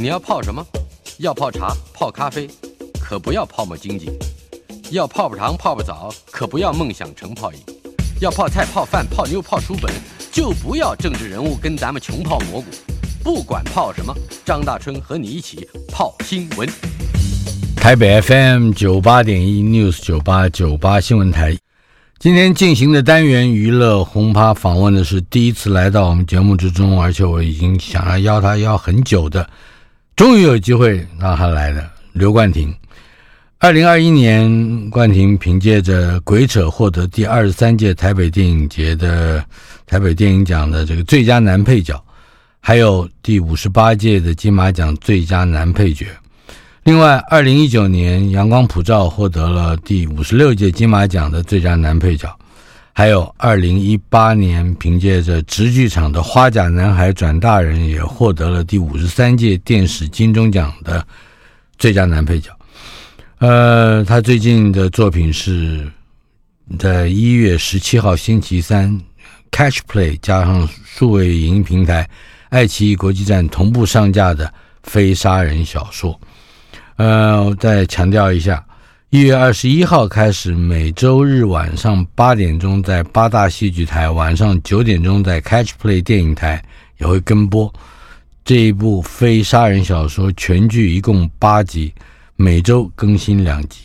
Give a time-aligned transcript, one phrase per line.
[0.00, 0.66] 你要泡什么？
[1.18, 2.48] 要泡茶、泡咖啡，
[2.98, 4.06] 可不要泡沫经济；
[4.90, 7.58] 要泡泡糖、泡泡澡，可不要梦想成泡影；
[8.18, 9.92] 要泡菜、泡饭、泡妞、泡书本，
[10.32, 12.68] 就不要政治人物跟咱们穷泡蘑菇。
[13.22, 16.66] 不管泡什么，张大春和你一起泡新闻。
[17.76, 21.54] 台北 FM 九八点一 News 九八九八新闻台。
[22.18, 29.46] 今天进行的单元娱乐轰趴访问的是第一次来到我们节目之中，而且我已经想要邀他邀很久的，
[30.20, 31.90] 终于有机会让他来了。
[32.12, 32.70] 刘冠廷，
[33.58, 39.42] 二零二一年，冠廷凭借着《鬼扯》获得第二十三届台北电影节的
[39.86, 41.98] 台北电影奖的这个最佳男配角，
[42.60, 46.08] 还有第五十八届的金马奖最佳男配角。
[46.82, 52.38] 另外，二零一九年《阳光普照》获得了第五十六届金马奖的最佳男配角，
[52.92, 61.06] 还有二零一八年凭借着直剧场的《花甲男孩转大人》也获得了第五十三届电视金钟奖的
[61.78, 62.50] 最佳男配角。
[63.38, 65.90] 呃，他最近的作品是
[66.78, 69.00] 在一月十七号星期三
[69.50, 72.06] ，Catch Play 加上数位影音平台
[72.50, 74.52] 爱奇艺国际站同步上架的
[74.82, 76.20] 非杀人小说。
[76.96, 78.62] 呃，我再强调一下，
[79.10, 86.64] 一月二十一号开始，每周日晚上八点钟在八大戏剧台，晚上九点钟在 Catch Play 电影台
[86.98, 87.74] 也会跟播
[88.44, 91.92] 这一部非杀人小说全剧，一共八集，
[92.36, 93.80] 每周更新两集。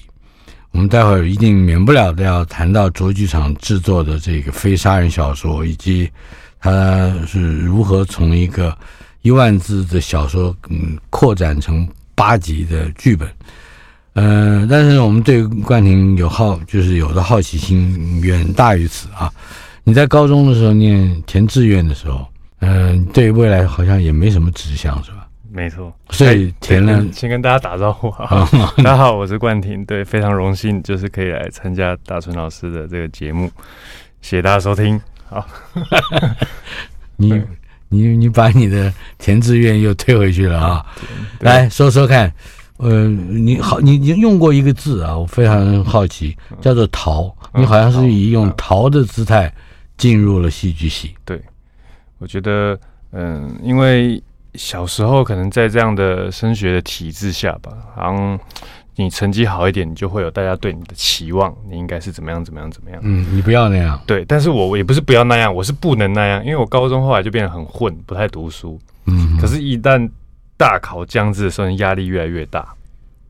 [0.70, 6.08] 我们待会儿一定免不了的要谈到卓剧场制作的这个非杀人小说，以及
[6.60, 8.78] 它是如何从一个
[9.24, 11.88] 一万字的小说，嗯，扩展成。
[12.18, 13.30] 八集的剧本，
[14.16, 19.30] 呃，但是我们对冠廷有好，就是有的好奇心远大于此啊。
[19.84, 22.26] 你在高中的时候念填志愿的时候，
[22.60, 25.28] 嗯、呃，对未来好像也没什么志向，是吧？
[25.52, 26.94] 没错，所以填了。
[27.02, 33.52] 先，先跟大家打招呼啊， 大家好，我是冠廷，对，非常荣幸，就是可以来参加大春老师的这个节目，
[34.22, 35.00] 谢谢大家收听。
[35.28, 35.46] 好，
[37.18, 37.42] 你。
[37.88, 40.86] 你你把你的填志愿又退回去了啊？
[41.40, 42.34] 来说说看，
[42.78, 47.34] 呃，你好，你你用过一个字啊，我非常好奇，叫做“逃”。
[47.56, 49.54] 你好像是以用逃的姿态
[49.98, 51.16] 进入了戏剧系。
[51.24, 51.42] 对，
[52.20, 52.78] 我觉得，
[53.12, 54.22] 嗯，因为
[54.56, 58.40] 小时候可能在这样的升学的体制下吧，好像。
[58.98, 62.98] 你成绩好一点，你就会有大家对你的期望，你应该是怎么样怎么样怎么样。
[63.04, 64.00] 嗯，你不要那样。
[64.08, 68.80] 对，但是我也不是不要那样，我是不能那样，因为我高中后来就变得很混，不太读书。
[69.08, 70.10] 嗯，可是，一旦
[70.58, 72.76] 大考将至的时候，压力越来越大，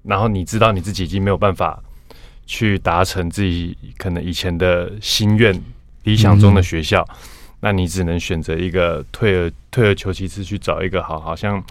[0.03, 1.81] 然后你知道你自己已经没有办法
[2.45, 5.59] 去达成自己可能以前的心愿、
[6.03, 7.15] 理想中的学校，嗯、
[7.59, 11.63] 那你只能选择一个退而退而求其次，去找一个好，好像。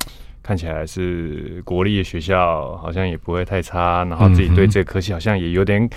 [0.47, 4.04] 看起来是国立的学校，好像也不会太差。
[4.04, 5.88] 然后自己对这个科系好像也有点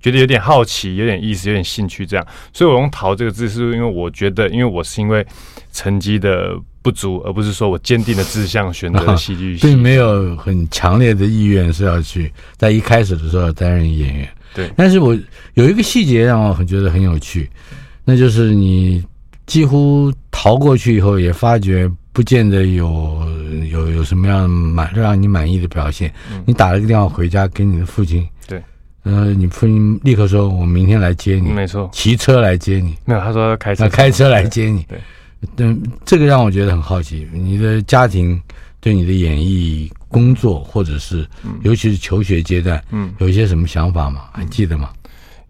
[0.00, 2.24] 觉得有点好奇，有点意思，有点兴趣这样。
[2.52, 5.26] 所以我用“逃”这个字，是因为我觉得，因为我是因为
[5.72, 14.28] 成绩的不足，而不是说我坚定的志向选择戏剧系，并没有很强烈的意愿是要去在一开始的时候担任演员。
[14.54, 15.18] 对，但是我
[15.54, 17.50] 有一个细节让我很觉得很有趣，
[18.04, 19.04] 那就是你
[19.46, 21.90] 几乎逃过去以后，也发觉。
[22.16, 23.20] 不见得有
[23.70, 26.10] 有有什么样满让你满意的表现。
[26.32, 28.58] 嗯、你打了个电话回家给你的父亲，对，
[29.02, 32.96] 呃，你父亲立刻说：“我明天来接你。”没错，骑车来接你。
[33.04, 34.82] 没有，他说开车，那开车来接你。
[34.88, 34.98] 对，
[35.56, 38.40] 嗯，这个让我觉得很好奇，你的家庭
[38.80, 41.26] 对你的演艺工作，或者是
[41.62, 44.28] 尤其是求学阶段，嗯，有一些什么想法吗？
[44.32, 44.90] 还记得吗？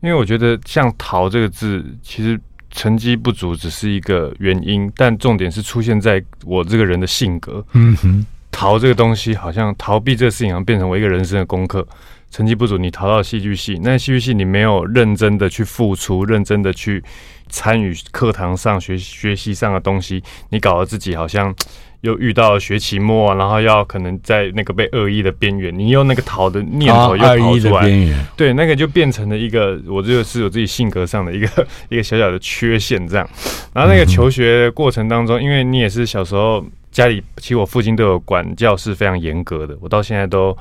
[0.01, 2.41] 因为我觉得像“逃”这个字，其实。
[2.73, 7.65] 成绩不足只是一个原因，但重点是出现在我这个人的性格。
[7.73, 11.87] 嗯哼，逃这个东西，好像逃避这个事情，好像变成我一个人生的功课。
[12.31, 17.03] 成绩不足，你逃到戏剧系，那戏剧系你没有认真的去付出，认真的去
[17.49, 21.55] 参与课堂上学学习上的东西，你搞得自己好像。
[22.03, 27.91] 又遇到学期末，然后要可能在那个被恶意的边缘，你用那个逃的念头又跑出来，
[28.37, 33.28] 对，那个就变成了一个，我这个是有自己性格上的一个 一个小小的缺陷这样。
[33.72, 40.57] 然后那个求学过程当中，因为你也是小时候家里，其实我父亲对我管教是非常严格的，我到现在都。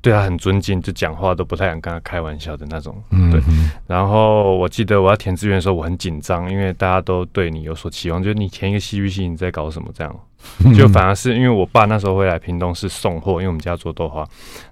[0.00, 2.94] 对他很尊敬，就讲话都不太敢跟他开玩笑的那种。
[3.32, 3.40] 对，
[3.86, 10.14] 然后我记得我要填志愿的时候，我很紧张，因为大家都对你有所期望，就是你填一个戏剧系，你在搞什么这样？
[10.76, 14.24] 就反而是因为我爸那时候会来屏东市送货，因为我们家做豆花，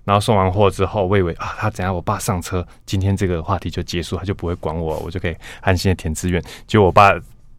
[0.04, 6.40] 然后送完货之后，我以为啊，他等下我爸上车，今天这个话题就结束，他就不会管我，我就可以安心的填志愿。
[6.68, 7.12] 结果我爸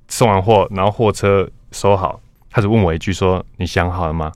[0.08, 2.18] 送完货，然后货车收好，
[2.50, 4.31] 他就问我一句说：“你想好了吗？”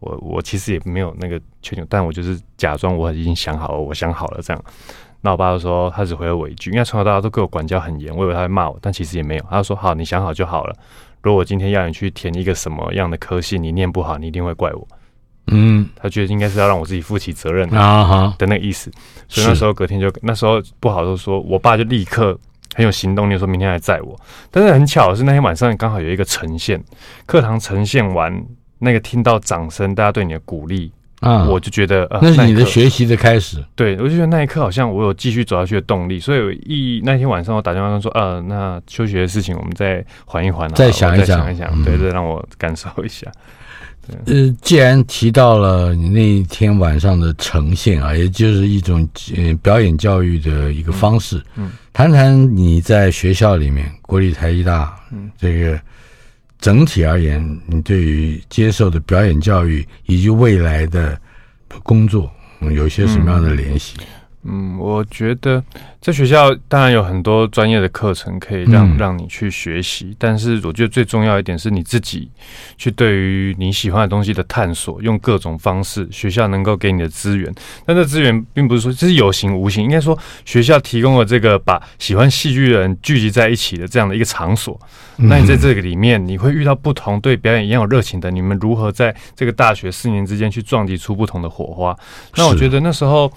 [0.00, 4.64] 我我其实也没有那个确定，但我就是假装我已经想好了，我想好了这样。
[5.20, 9.44] 那我爸就说他只回了我一句，因为从小到大都给我管教很严，我以为他会骂我，但其实也没有。
[9.50, 10.76] 他就说好，你想好就好了。
[11.22, 14.86] 如果我今天要你去填一个什么样的科系，你念不好，你一定会怪我。
[15.48, 18.92] 嗯，他觉得应该是要让我自己负起责任啊的那个意思。
[19.26, 22.38] 所以那时候隔天就那时候不好，就说我爸就立刻
[22.76, 24.14] 很有行动力，说明天来载我。
[24.50, 26.80] 但是很巧的是那天晚上刚好有一个呈现，
[27.26, 28.40] 课堂呈现完，
[28.78, 30.92] 那个听到掌声，大家对你的鼓励。
[31.20, 33.56] 啊，我就觉得，呃，那是你的学习的开始。
[33.74, 36.20] 对，我就觉得那一刻好像我有继续走下去的动力。
[36.20, 43.26] 所以一那天晚上我打电话说，呃，那休学的事情我们再缓一缓，再想一想，想一想，对，再让我感受一下。
[44.26, 49.00] 呃，既然提到了你那一天晚上的呈现啊，也就是一种
[49.36, 55.76] 呃表演教育的一个方式，嗯，谈谈你在学校里面，国立台艺大，嗯，这个。
[56.58, 61.18] 整体而言，你对于接受的表演教育以及未来的
[61.82, 63.94] 工作，有一些什么样的联系？
[64.00, 64.06] 嗯，
[64.78, 65.62] 我觉得
[66.00, 72.30] 在学校当然有很多专业的课程可以让、嗯、让你去学习，但是我觉得最重要一点是你自己
[72.76, 77.52] 去对于你喜欢的东西的探索，用各种方式，学校能够给你的资源，
[77.84, 84.80] 但这资源并不是说这是有形无形，应该说学校提供了这个把喜欢戏剧的人聚集在一起的这样的一个场所。
[85.20, 91.96] 那你在这个里面，你会遇到不同对表演一样有热情的，你们如何在这个大学四年之间去撞击出不同的火花？
[92.36, 93.28] 那我觉得那时候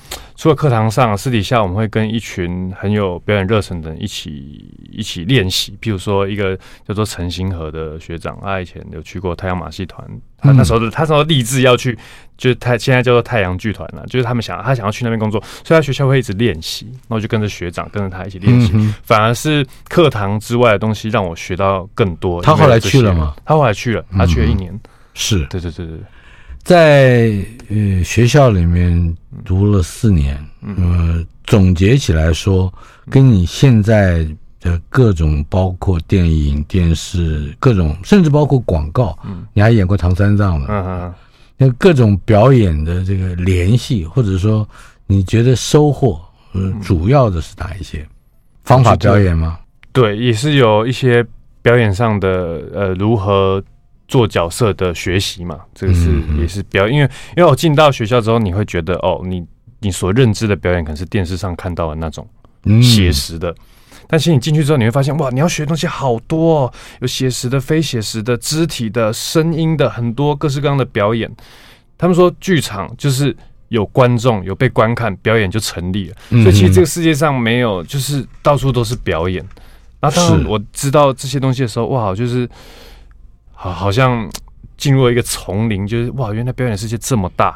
[0.41, 5.77] 除了课堂上，私底下我们会跟一群很有表演热忱的人一起一起练习。
[5.79, 10.03] 譬如说，一个叫做陈星河的学长，他以前有去过太阳马戏团。
[10.39, 11.95] 他那时候的，他那时候立志要去，
[12.39, 22.41] 就是他现在叫做太阳剧团了，就是他们想他想要去那边工作，所以他学校会一直练习，然后就跟着学长跟着他一起练习，嗯、反而是课堂之外的东西让我学到更多。
[22.41, 23.35] 他后来去了吗？
[23.45, 24.73] 他后来去了，他去了一年。
[24.73, 24.81] 嗯、
[25.13, 25.97] 是对对对对，
[26.63, 27.31] 在
[27.69, 30.37] 呃学校里面读了四年，
[30.77, 32.73] 呃，总结起来说，
[33.09, 34.27] 跟你现在。
[34.63, 41.13] 的各种包括电影、电视，各种甚至包括广告，嗯，你还演过唐三藏呢，嗯嗯，
[41.57, 44.69] 那各种表演的这个联系，或者说
[45.07, 46.21] 你觉得收获，
[46.51, 48.07] 呃，主要的是哪一些？
[48.63, 49.57] 方法表演吗？
[49.91, 51.25] 对，也是有一些
[51.63, 53.59] 表演上的，呃，如何
[54.11, 59.41] 做角色的学习嘛，这个是也是表演，因为因为我进到学校之后，你会觉得哦，你
[59.79, 62.27] 你所认知的表演可能是电视上看到的那种
[62.83, 63.55] 写实的。
[64.07, 71.31] 但是你进去之后，你会发现，哇，你要学的东西好多哦，有写实的、非写实的、肢体的、声音的，很多各式各样的表演。
[71.97, 73.33] 他们说，剧场就是
[73.69, 76.15] 有观众，有被观看，表演就成立了。
[76.29, 79.41] 所以其实这个世界上没有，就是到处都是表演。
[80.01, 82.49] 然后当我知道这些东西的时候，哇，就是
[83.61, 84.27] 好，好像
[84.75, 87.53] 进入了一个丛林，就是哇，原来表演世界这么大。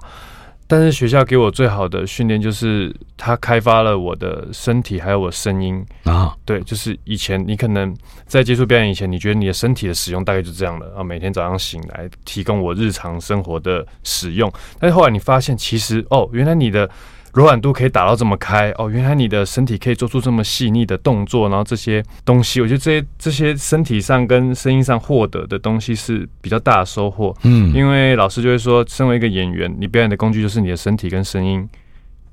[0.67, 6.35] 但是学校给我最好的训练就是，他开发了我的身体，还有我声音啊。
[6.45, 7.91] 对，就是以前你可能
[8.27, 14.51] 在接触表演以前，你觉得你的身体的使用大概就这样了啊，每天早上醒来提供我日常生活的使用。
[14.79, 16.87] 但是后来你发现，其实哦，原来你的。
[17.35, 27.35] 柔软度可以打到这么开哦，原来你的身体可以做出这么细腻的动作，然后这些东西，我觉得这些这些身体上跟声音上获得的东西是比较大的收获。
[27.43, 31.67] 嗯，因为老师就会说，身为一个演员，你表演的工具就是你的身体跟声音，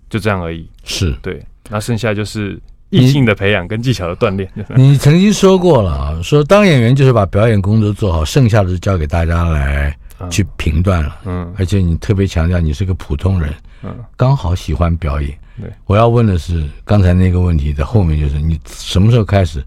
[0.09, 0.69] 就这样而已。
[0.85, 2.57] 是对，那剩下就是
[2.91, 4.49] 意境的培养跟技巧的锻炼。
[4.77, 9.99] 你曾经说过了啊，说当演员就是把表演工作做好，剩下的就交给大家来
[10.31, 11.17] 去评断了。
[11.25, 13.51] 嗯，而且你特别强调你是个普通人。
[13.51, 13.57] 嗯，
[14.17, 15.39] 刚好喜欢表演。
[15.61, 19.63] 对，我要问的是刚才那个问题的后面，就是你什么时候开始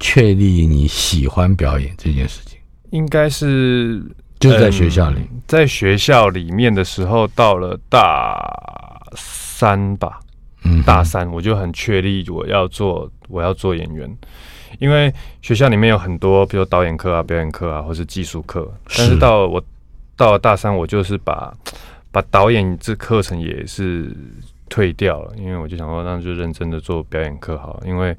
[0.00, 2.58] 确立你喜欢表演这件事情？
[2.90, 4.02] 应该是
[4.40, 10.18] 就在学校里，嗯，在学校里面的时候，到了大三吧。
[10.64, 14.18] 嗯，大三我就很确立我要做我要做演员，
[14.80, 18.68] 因为学校里面有很多，比如导演课啊、表演课啊，或是技术课。
[18.96, 19.64] 但是到了我
[20.16, 21.54] 到了大三，我就是把。
[22.12, 24.14] 把导演这课程也是
[24.68, 27.82] 退掉了，因为我就想说，那就认真的做表演课好了。
[27.86, 28.16] 因为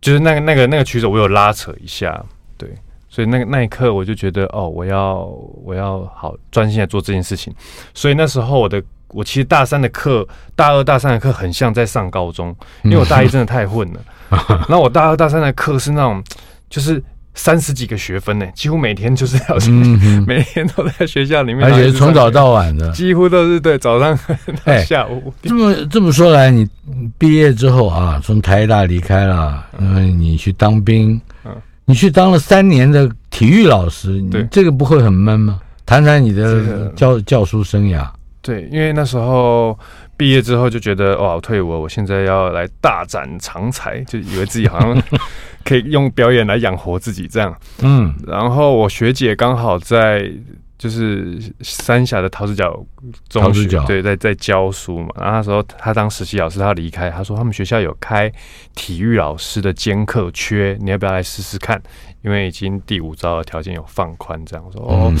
[0.00, 2.24] 就是那个那个那个曲子，我有拉扯一下，
[2.56, 2.68] 对，
[3.08, 5.24] 所以那个那一刻我就觉得，哦，我要
[5.64, 7.54] 我要好专心来做这件事情。
[7.94, 14.00] 所以那时候我的我其实大三的课，大二大三的课很像在上高中，因为我大一真的太混了。
[14.68, 16.22] 然后我大二大三的课是那种
[16.68, 17.02] 就是。
[17.34, 24.18] 三十几个学分呢，几乎每天就是要去，嗯、 每天都在学校里面，而且从早到晚的， 几乎都是对早上
[24.64, 25.32] 到下午。
[25.42, 26.68] 这么这么说来，你
[27.16, 31.52] 毕业之后啊，从台大离开了，因为你去当兵，嗯，
[31.84, 35.60] 你去当了三年的体育老师，你，这个不会很闷吗？
[35.86, 38.06] 谈谈你的教、教书生涯。
[38.42, 39.78] 对，因为那时候
[40.18, 45.02] 毕业之后就觉得哇，我退伍了，我现在要来大展长才，就以为自己好像
[45.64, 47.56] 可以用表演来养活自己这样。
[47.80, 50.30] 嗯，然后我学姐刚好在。
[50.78, 52.86] 就是三峡的桃子角
[53.28, 55.08] 中学，对，在在教书嘛。
[55.16, 58.32] 然后那时候她当实习老师，她离开，她说他们学校有开
[58.76, 61.82] 体育老师的兼课缺，你要不要来试试看？
[62.22, 65.12] 因为已经第五招的条件有放宽，这样我说哦，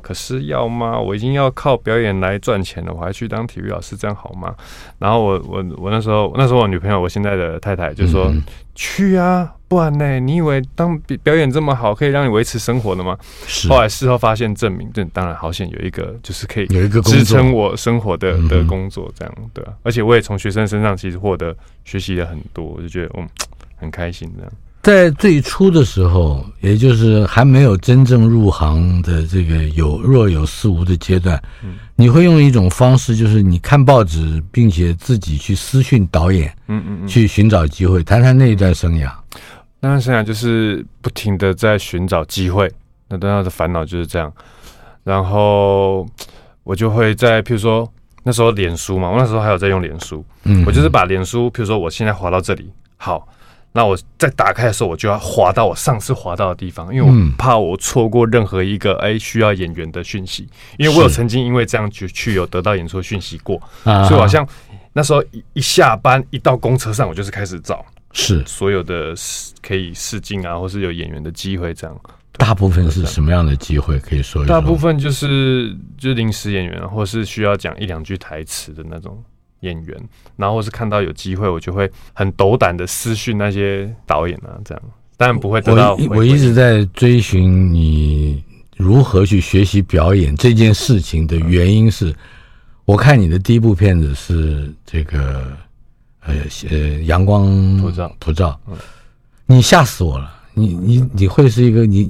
[0.00, 0.98] 可是要吗？
[0.98, 4.54] 我已经要靠表演来赚钱了，我还去当体育老师，这样好吗？
[4.98, 8.32] 然后我我我那时候那时候我女朋友，我现在的太太就说
[8.74, 9.54] 去啊。
[9.72, 10.20] 不然呢？
[10.20, 13.16] 你以为当表演这么好，可以让你维持生活的吗？
[13.46, 13.70] 是。
[13.70, 19.72] 后来事后发现证明，这当然好险有一个，就是可以有一个支撑我生活的的工作，这样对吧？
[19.82, 21.56] 而且我也从学生身上其实获得
[21.86, 23.26] 学习了很多，我就觉得嗯
[23.76, 24.52] 很开心这样。
[24.82, 39.08] 在最初的时候，也就是还没有真正入行的这个有若有似无的阶段，嗯，你会用一种方式，就是你看报纸，并且自己去私讯导演，嗯嗯嗯，去寻找机会，谈谈那一段生涯。
[39.78, 42.68] 那段生涯就是不停的在寻找机会，
[43.08, 44.32] 那当时的烦恼就是这样。
[45.04, 46.04] 然后
[46.64, 47.88] 我就会在，譬如说
[48.24, 53.28] 那时候脸书嘛，我那时候还有在用脸书，嗯，我就是把脸书，譬如说我现在滑到这里，好，
[53.72, 64.46] 那我在打开的时候，我就要滑到我上次滑到的地方，因为我怕我错过任何一个哎需要演员的讯息，因为我有曾经因为这样去去有得到演出讯息过，所以我好像
[64.92, 67.84] 那时候一一下班一到公车上，我就是开始找。
[68.14, 69.14] 是所有的
[69.62, 71.98] 可以试镜啊，或是有演员的机会，这样。
[72.32, 73.98] 大部分是什么样的机会？
[74.00, 74.52] 可以说一下。
[74.52, 79.24] 大部分就是就临时演员，或是需要讲一两句台词的那种
[79.62, 80.00] 演员，
[80.36, 84.82] 然后或是看到有机会，我就会很斗胆的私讯那些导演啊，这样。
[85.16, 85.96] 当然不会得到。
[86.10, 88.44] 我一直在追寻你
[88.76, 92.14] 如何去学习表演这件事情的原因是，
[92.84, 95.56] 我看你的第一部片子是这个。
[96.24, 96.36] 呃
[96.70, 98.76] 呃，阳光普照普照，嗯，
[99.44, 100.32] 你吓死我了！
[100.54, 102.02] 你你你会是一个你，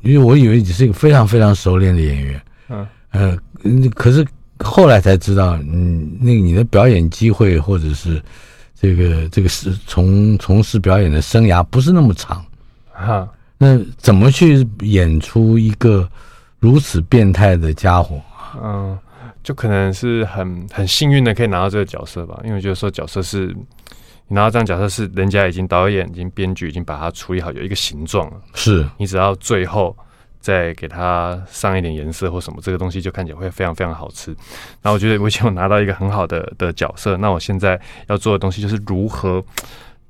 [0.00, 3.38] 因为我以为你是一个非常非常熟练的演员，嗯呃，
[3.94, 4.26] 可是
[4.62, 8.22] 后来才知道，嗯，那个你的表演机会或者是
[8.80, 12.44] 这个这个是从从事表演的生涯不是那么长，
[12.92, 13.28] 哈，
[13.58, 16.08] 那怎么去演出一个
[16.58, 18.20] 如此变态的家伙？
[18.62, 18.98] 嗯。
[19.42, 23.48] 就可能是很很幸运的可以拿到这个角色吧，因为我觉得说角色是
[24.28, 29.96] 你拿到这样角色是人家已经导演已经编剧已经把它处理好，有一个形状了，是你只要最后
[30.42, 34.36] 再给它上一点颜色或什么，这个东西就看起来会非常非常好吃。
[34.82, 39.42] 那我觉得我已经有拿到一个很好的的角色，那我现在要做的东西就是如何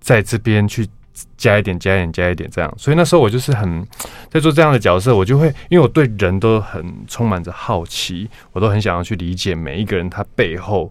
[0.01, 0.89] 在这边去。
[1.37, 2.75] 加一点，加一点，加一点，这样。
[2.79, 3.87] 所以那时候我就是很
[4.31, 10.91] 在做这样的角色，我就会因为我对人都很充满着好奇，我都很想要去理解每一个人他背后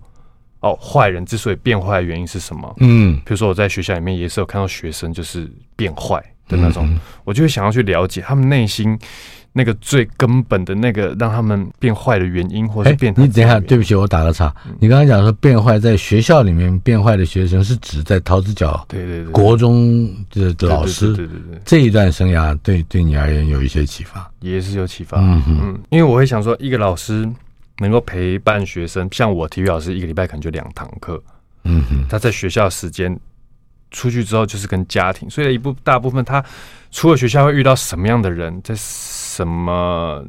[0.59, 2.71] 哦，坏人之所以变坏的原因是什么。
[2.81, 6.87] 嗯，比如说我在学校里面也是有看到学生就是变坏的那种，
[7.23, 8.99] 我就会想要去了解他们内心。
[9.53, 13.13] 那个最根本的那个让他们变坏的原因，或是变……
[13.17, 14.55] 你等一下，对不起，我打个岔。
[14.79, 25.19] 你刚刚讲说变坏，在学校里面变坏的学生是指在桃子角对对对国中的老师，对对对，这一段生涯对对你而言有一些启发，也是有启发。
[25.19, 27.29] 嗯嗯，因为我会想说，一个老师
[27.79, 31.21] 能够陪伴学生，像我体育老师，一个礼拜可能就两堂课。
[31.65, 33.19] 嗯哼，他在学校时间
[33.91, 36.43] 出去之后就是跟家庭，所以一部大部分他
[36.89, 38.73] 除了学校会遇到什么样的人，在。
[39.31, 40.21] 什么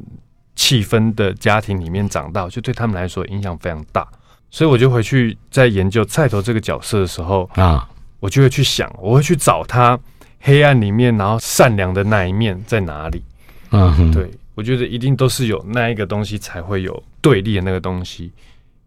[0.55, 4.07] 气氛的家庭里面长大，就对他们来说影响非常大。
[4.49, 7.85] 所以我就回去在研究菜头这个角色的时候啊，
[8.21, 9.99] 我就会去想，我会去找他
[10.39, 13.21] 黑暗里面，然后善良的那一面在哪里。
[13.71, 18.31] 嗯，对，我觉得一定都是有那一个东西才会有对立的那个东西。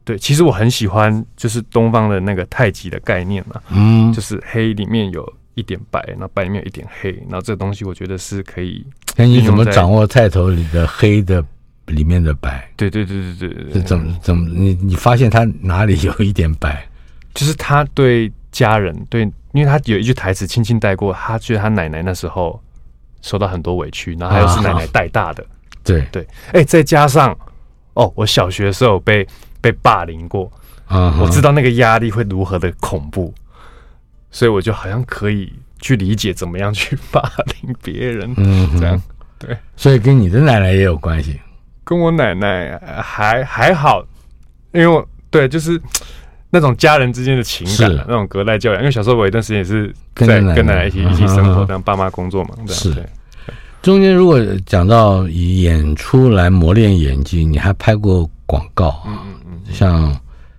[0.07, 5.31] 对，其实我很喜欢就是东方的那个太极的概念嘛，嗯，就是黑里面有。
[5.59, 8.87] 一点白，那白里面有一点黑，然后这个东西我觉得是可以。
[9.17, 11.43] 那你怎么掌握菜头里的黑的
[11.87, 12.71] 里面的白？
[12.77, 16.87] 对对对对对对，怎么怎么你你发现他哪里有一点白？
[17.33, 19.23] 就是他对家人对，
[19.53, 22.63] 因为他有一句台词轻轻带过，他觉得他奶奶那时候
[23.23, 25.43] 受到很多委屈，然后还有是奶奶带大的。
[25.43, 25.49] 啊、
[25.83, 27.35] 对对，哎、欸，再加上
[27.95, 29.27] 哦，我小学的时候被
[29.67, 30.49] 被霸凌过，
[30.87, 33.35] 啊，我知道那个压力会如何的恐怖。
[34.31, 39.01] 所以我就好像可以去理解怎么样去霸凌别人，嗯，这样
[39.39, 39.57] 对。
[39.77, 41.41] 所以跟你的奶奶也有关系，
[41.83, 44.05] 跟我奶奶还还好，
[44.73, 45.81] 因为我对就是
[46.51, 48.81] 那种家人之间的情感，那种隔代教养。
[48.81, 52.95] 因为小时候我有一段时间也是在跟奶奶一起一起生活，这样爸妈工作嘛，这样。
[52.95, 53.09] 是。
[53.81, 59.17] 中间如果讲到以演出来磨练演技，你还拍过广告，嗯，
[59.71, 60.15] 像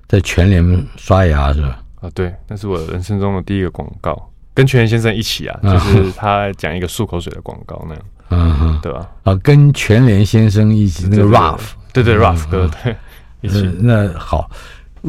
[0.07, 1.83] 在全联刷牙是吧？
[2.01, 9.09] 啊，对，那是我人生中的第一个广告，跟全联先生一起啊，就是他讲一个漱口水的广告那样，嗯哼，对吧？
[9.23, 12.95] 啊，跟全联先生一起，那个 Ralph，对对，Ralph 哥，对，
[13.41, 13.61] 一起。
[13.79, 14.49] 那好，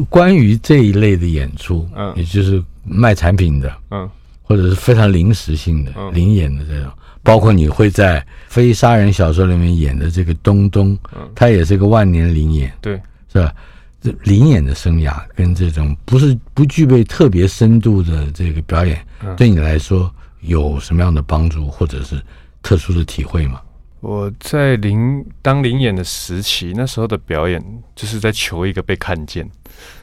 [0.09, 4.09] 关于这一类的演出，嗯，也就是卖产品的，嗯，
[4.41, 12.99] 或者是非常临时性的、临演的这种，包括你会在非杀人小说里面演的这个东东，嗯，他也是个万年灵演，对，
[13.31, 13.53] 是吧？
[14.01, 19.05] 这零演的生涯跟这种不是不具备特别深度的这个表演，
[19.35, 20.09] 对你来说
[20.39, 22.21] 有什么样的帮助，或者是
[22.63, 23.61] 特殊的体会吗？
[23.99, 27.61] 我在零当零演的时期，那时候的表演
[27.93, 29.45] 就是在求一个被看见。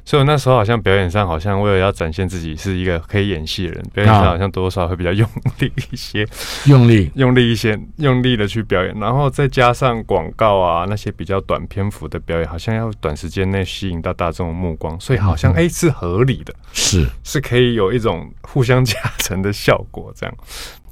[0.06, 6.24] 所以我那时候好像表演上，好像为了要展现自己是一个可以演戏的人，表演上好像多多少会比较用力一些，
[6.66, 7.10] 用力。
[7.16, 17.04] 用力一些，用力的去表演，然后再加上广告啊那些比较短篇幅的表演，好像要短时间内吸引到大众的目光，所以好像哎、是合理的，是。
[17.24, 20.32] 是可以有一种互相加成的效果这样。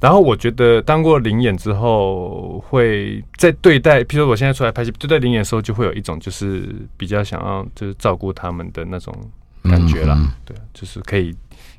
[0.00, 6.68] 然后我觉得当过灵演之后，会在对待，譬如说我现在出来拍戏，对待灵演的时候，就会有一种就是
[6.99, 9.30] 比较想要就是照顾他们的那种
[9.62, 10.14] 感觉啦。
[10.18, 11.34] 嗯嗯对，就是可以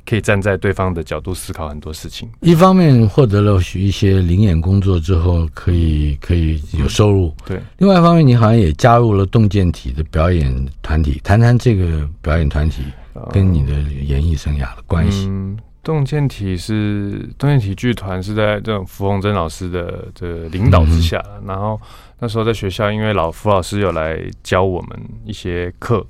[0.05, 2.29] 可以站在对方的角度思考很多事情。
[2.41, 7.27] 一方面获得了许一些灵眼工作之后，可以可以有收入。
[7.27, 12.84] 嗯、对，另外一方面，你好像也加入了洞见体的表演团体，谈谈这个表演团体
[13.32, 15.27] 跟你的演艺生涯的关系。
[15.27, 21.79] 嗯洞见体是洞见体剧团是在这种符红珍老师的这个领导之下，嗯、然后
[22.17, 26.03] 那时候在学校，因为老符老师有来教我们一些课，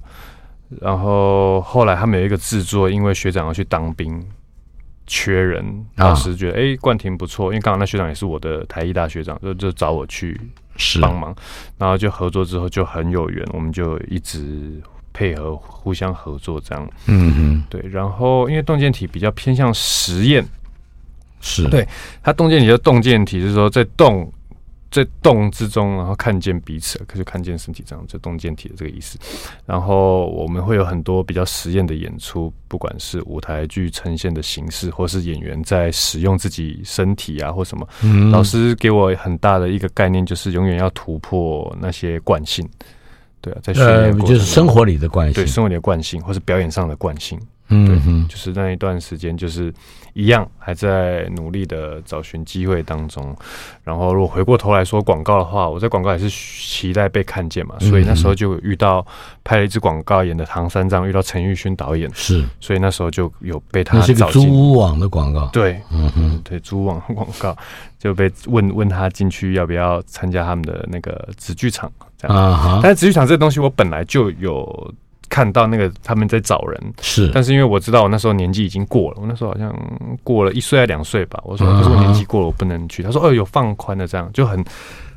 [0.82, 4.26] 然后后来他们有一个制作，因为学长要去当兵，
[5.08, 10.40] 缺人，老师觉得哎、啊，冠廷不错，因为刚好那学长也是我的台艺大学长，就就找我去
[11.02, 11.36] 帮忙，
[11.78, 14.82] 然后就合作之后就很有缘，我们就一直。
[15.18, 17.82] 配合互相合作这样，嗯嗯，对。
[17.90, 20.46] 然后因为动见体比较偏向实验，
[21.40, 21.70] 是。
[21.70, 21.88] 对
[22.22, 24.30] 它动见体的动见体，就是说在动
[24.92, 29.20] 在动之中，然后看见彼此，可是看见身体这样，就动见体的这个意思。
[29.66, 37.88] 然后我们会有很多比较实验的演出，不管是舞台剧呈现的形式，或是演员在使用自己身体啊，或什么。
[38.04, 42.66] 嗯，老师给我很大的一个概念，就是永远要突破那些惯性。
[43.42, 47.40] 对啊，在训练过程中，就是生活里的惯性，对生活里的惯性，或是表演上的惯性。
[47.70, 49.74] 嗯就是那一段时间，就是
[50.14, 53.36] 一样还在努力的找寻机会当中。
[53.84, 59.06] 然后，如果回过头来说广告的话，我在广告也是期待被看见嘛，所以那时候就遇到
[59.44, 67.56] 拍了一支广告，演的唐三藏，遇到陈玉勋导演，是，所以那时候就有被他找是个租屋网的广告，对，嗯哼，对，租屋网的广告
[67.98, 72.38] 就被问问他进去要不要参加他们的那个子剧场这样。
[72.38, 74.94] 啊哈，但是子剧场这个东西我本来就有。
[75.30, 79.74] 看到那个他们在找人，是，但是因为我知道我那时候年纪已经过了，我那时候好像
[80.24, 81.40] 过了一岁还两岁吧。
[81.44, 83.04] 我说，可是我年纪过了，我不能去。
[83.04, 84.64] 他说，哦，有放宽的，这样就很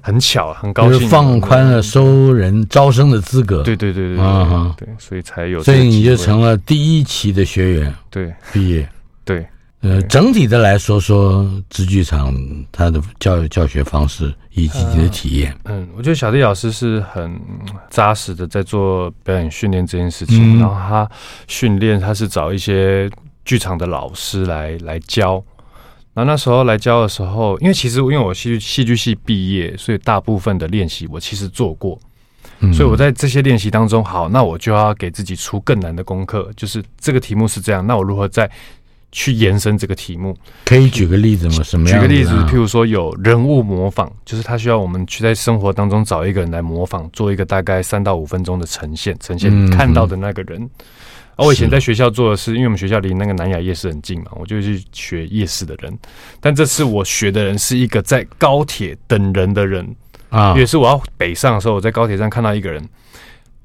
[0.01, 3.63] 很巧，很高兴，放宽了收人招生的资格。
[3.63, 4.25] 对对对对
[4.77, 8.89] 对，所以才有，所以你就成了第一期的学员，对，毕业，
[9.25, 9.47] 对。
[9.81, 12.35] 呃，整体的来说说，直剧场
[12.73, 17.41] 它的教育教学方式以及你的体验，嗯，我觉得小弟老师是很
[17.89, 21.09] 扎实的在做表演训练这件事情，然后他
[21.47, 23.09] 训练他是找一些
[23.45, 25.35] 剧场的老师来来教，
[26.13, 31.97] 然后那时候来教的时候，因为其实因为我戏剧戏剧系毕业，所以大部分的练习我其实做过，
[32.75, 38.51] 所以我在这些练习当中，好，那我就要给自己出更难的功课，就是这个题目是这样，那我如何在
[39.11, 41.63] 去延伸这个题目，可以举个例子吗？
[41.63, 41.99] 什么样？
[41.99, 50.61] 举个例子，譬如说有人物模仿，就是他需要我们去在生活当中找一个人来模仿，做一个大概三到五分钟的呈现，呈现你看到的那个人。
[50.61, 50.71] 嗯、
[51.37, 55.99] 而我以前在学校做的是，因为我们学校离那个南雅夜市很近嘛，我就去学夜市的人。
[56.41, 59.97] 但这次我学的人是一个在高铁等人的人
[60.29, 62.87] 啊，也是我要北上的时候，我在高铁上看到一个人，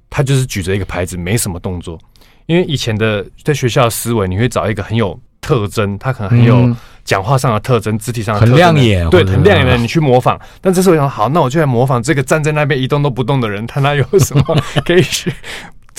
[0.09, 1.99] 他就是举着一个牌子，没什么动作。
[2.45, 10.39] 因为以前的在学校的思维，你会找一个很有特征，他可能很有讲话上的特征、肢体上的特，很亮眼，对，很亮眼的，你去模仿。
[10.61, 14.43] 但这时候我想，好，那我就来模仿这个站在那边一动都不动的人，他那有什么
[14.85, 15.31] 可以去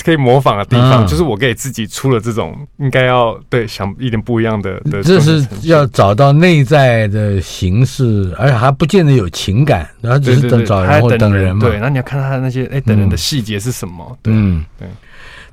[0.03, 1.05] 可以模仿的地方。
[1.05, 11.67] 就是我给自己出了这种应该要对想一点不一样的的，这是要找到内在的形式，而且还不见得有情感，然后只是等找人或等人嘛。
[11.67, 14.17] 对，那你要看他的那些哎等人的细节是什么？
[14.25, 14.87] 嗯，对。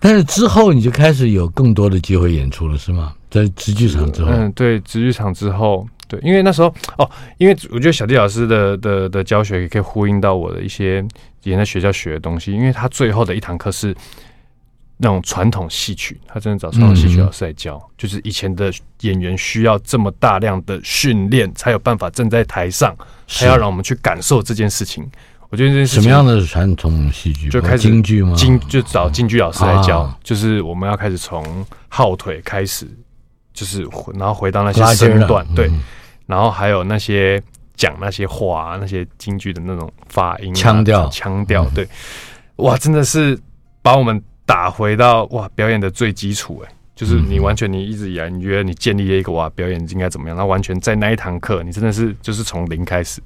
[0.00, 3.12] 但是之后你就开始有更多的机会演出了，是吗？
[3.32, 6.68] 在直剧场之后，嗯，对，直剧场之后，对，因为那时候
[6.98, 11.02] 哦，因为我觉得小弟老师的的的教学也可以呼应到我的一些
[11.42, 13.96] 以前在学校学的东西，因为他最后的一堂课是
[14.98, 22.94] 那种传统戏曲，他真的找传统戏曲老师来教，嗯、就是以前的演员需要这么大量的训练，才有办法站在台上，
[23.26, 25.10] 还要让我们去感受这件事情。
[25.48, 27.48] 我觉得这件事情什么样的传统戏剧？
[27.48, 28.34] 就开始京剧吗？
[28.36, 31.44] 京就找京剧老师来教，啊、就是我们要开始从
[31.88, 32.86] 号腿开始，
[33.52, 33.82] 就是
[34.14, 35.68] 然后回到那些身段，对。
[35.68, 35.80] 嗯
[36.24, 37.42] 然后还有那些
[37.76, 41.86] 讲那些话，那些京剧的那种发音、腔调、腔调，对，
[42.56, 43.38] 哇，真的是
[43.82, 53.20] 把我们打回到哇表演的最基础，哎，就是你完全你一直以来你觉得你建立了一个哇表演应该怎么样，那完全在那一堂课，你真的是就是从零开始。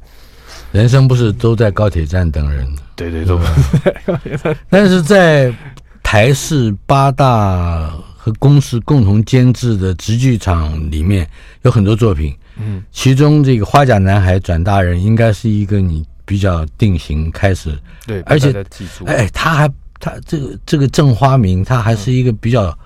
[0.73, 2.67] 人生不是都在高铁站等人？
[2.97, 5.55] 对对对， 但是在
[6.03, 7.93] 台视八大
[8.27, 11.25] 和公司共同监制的直剧场里面
[11.63, 12.35] 有很多作品。
[12.59, 18.53] 嗯，其中这个花甲男孩转大人应该是一个你比较定型开始，对，而且
[19.07, 22.77] 哎，他还他这个这个郑花明他还是一个比较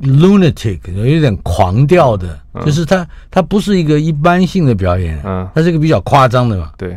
[0.00, 6.96] lunatic，有一点狂调的，嗯、就是他他不是一个一般性的表演，嗯，他是一个比较夸张的嘛，对，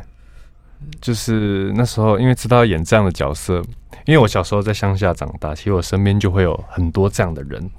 [1.01, 3.61] 就是那时候因为知道演这样的角色，
[4.05, 7.69] 因为我小时候在乡下长大，其实我身边就会有很多这样的人。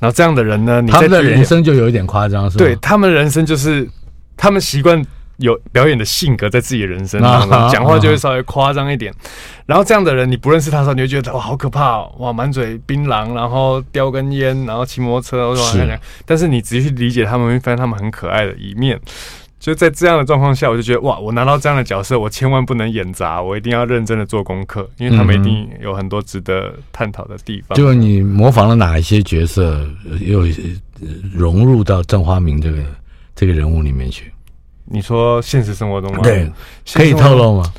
[0.00, 2.64] 然后这样的人呢，你他们的人生就有一点夸张，是吧？
[2.64, 3.88] 对，他们的人生就是
[4.36, 5.00] 他们习惯
[5.36, 9.14] 有表演的性格在自己的人生当中，讲话就会稍微夸张一点。
[9.64, 16.00] 然后这样的人，你不认识他的时候，你就觉得哇，好可怕哦，哇，满嘴槟榔，然后叼根烟，然后骑摩托车，是。
[16.26, 19.00] 但是你仔细去理解他们，会发现他们很可爱的一面。
[19.62, 27.78] 就在这样的状况下，我就觉得哇，我拿到这样的角色，我千万不能演砸，我一定要认真的做功课，因为他们一定有很多值得探讨的地方。
[27.78, 29.88] 就你模仿了哪一些角色，
[30.20, 30.42] 又
[31.32, 32.78] 融入到郑花明这个
[33.36, 34.32] 这个人物里面去？
[34.84, 36.18] 你说现实生活中吗？
[36.24, 36.50] 对，
[36.92, 37.72] 可以透露吗？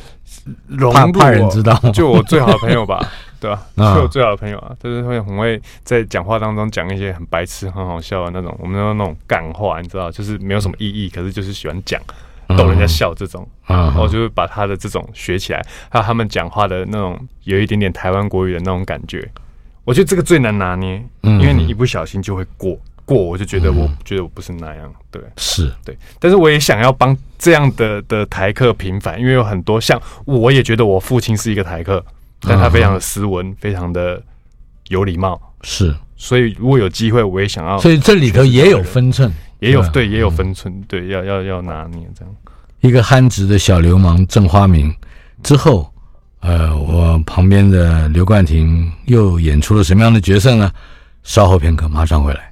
[0.94, 1.78] 怕怕人知道？
[1.94, 3.06] 就我最好的朋友吧。
[3.44, 3.62] 对吧？
[3.76, 12.02] 是我最好的朋友啊，就是会很会在讲话当中讲一些很白痴、很好笑的那种，我们说那种干话，你知道，就是没有什么意义，可是就是喜欢讲
[12.58, 19.30] 逗人家笑这种，然后就会把他的这种学起来，还有他们讲话的那种有一点点台湾国语的那种感觉，
[19.84, 25.70] 我觉得这个最难拿捏，因为你一不小心就会过过，我就觉得我觉得我不是那样，对，是。
[25.84, 32.02] 对，但是我也想要帮这样的的台客平反，因为有很多像我也觉得我父亲是一个台客。
[32.48, 34.22] 但他非常的斯文，嗯、非常的
[34.90, 35.96] 有礼貌，是。
[36.16, 37.78] 所以如果有机会，我也想要。
[37.80, 42.36] 所以这里头也有分寸，也有对，也有分寸，嗯、对，要要要拿捏这样。
[42.82, 44.94] 一个憨直的小流氓郑花明
[45.42, 45.92] 之后，
[46.42, 50.72] 呃，我旁边的刘冠廷又演出了什么样的角色呢？
[51.24, 52.52] 稍后片刻，马上回来。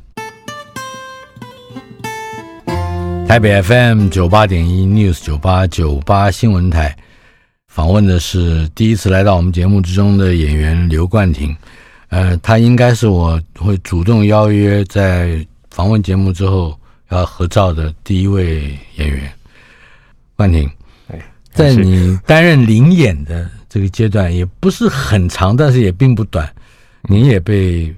[3.27, 6.93] 台北 FM 九八点一 News 九八九八新闻台。
[7.71, 11.55] 访问的是第一次来到我们节目之中的演员刘冠廷，
[12.09, 16.77] 呃，他应该是我会主动邀约在访问节目之后
[17.11, 19.31] 要合照的第一位演员。
[20.35, 20.69] 冠廷，
[21.53, 26.53] 在你担任领演的这个阶段，也不是很长，但是也并不短，
[27.03, 27.95] 你也被被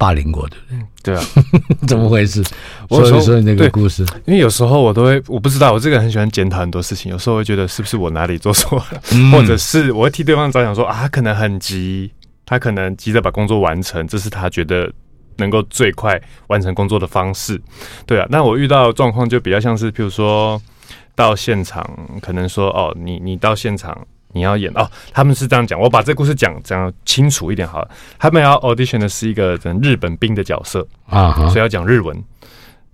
[0.00, 1.12] 霸凌过，对不对？
[1.12, 1.22] 对啊，
[1.86, 2.42] 怎么回事？
[2.88, 4.02] 说一说你那个故事。
[4.24, 7.12] 因为有时候我都会，我不知道，我这个人很喜欢检讨很多事情。
[7.12, 12.10] 有时候会觉得是不是我哪里做错了，嗯、或者是我会替对方着想，说啊，他可能很急，
[12.46, 14.90] 他可能急着把工作完成，这是他觉得
[15.36, 17.60] 能够最快完成工作的方式。
[18.06, 20.58] 对啊，那我遇到的状况就比较像是，譬如说
[21.14, 21.84] 到现场，
[22.22, 24.06] 可能说哦，你你到现场。
[24.32, 27.90] 你要演哦，他们是这样讲，我把这故事讲讲清楚一点好了。
[28.18, 32.16] 他们要 audition 的是一个日本兵的角色啊，所以要讲日文。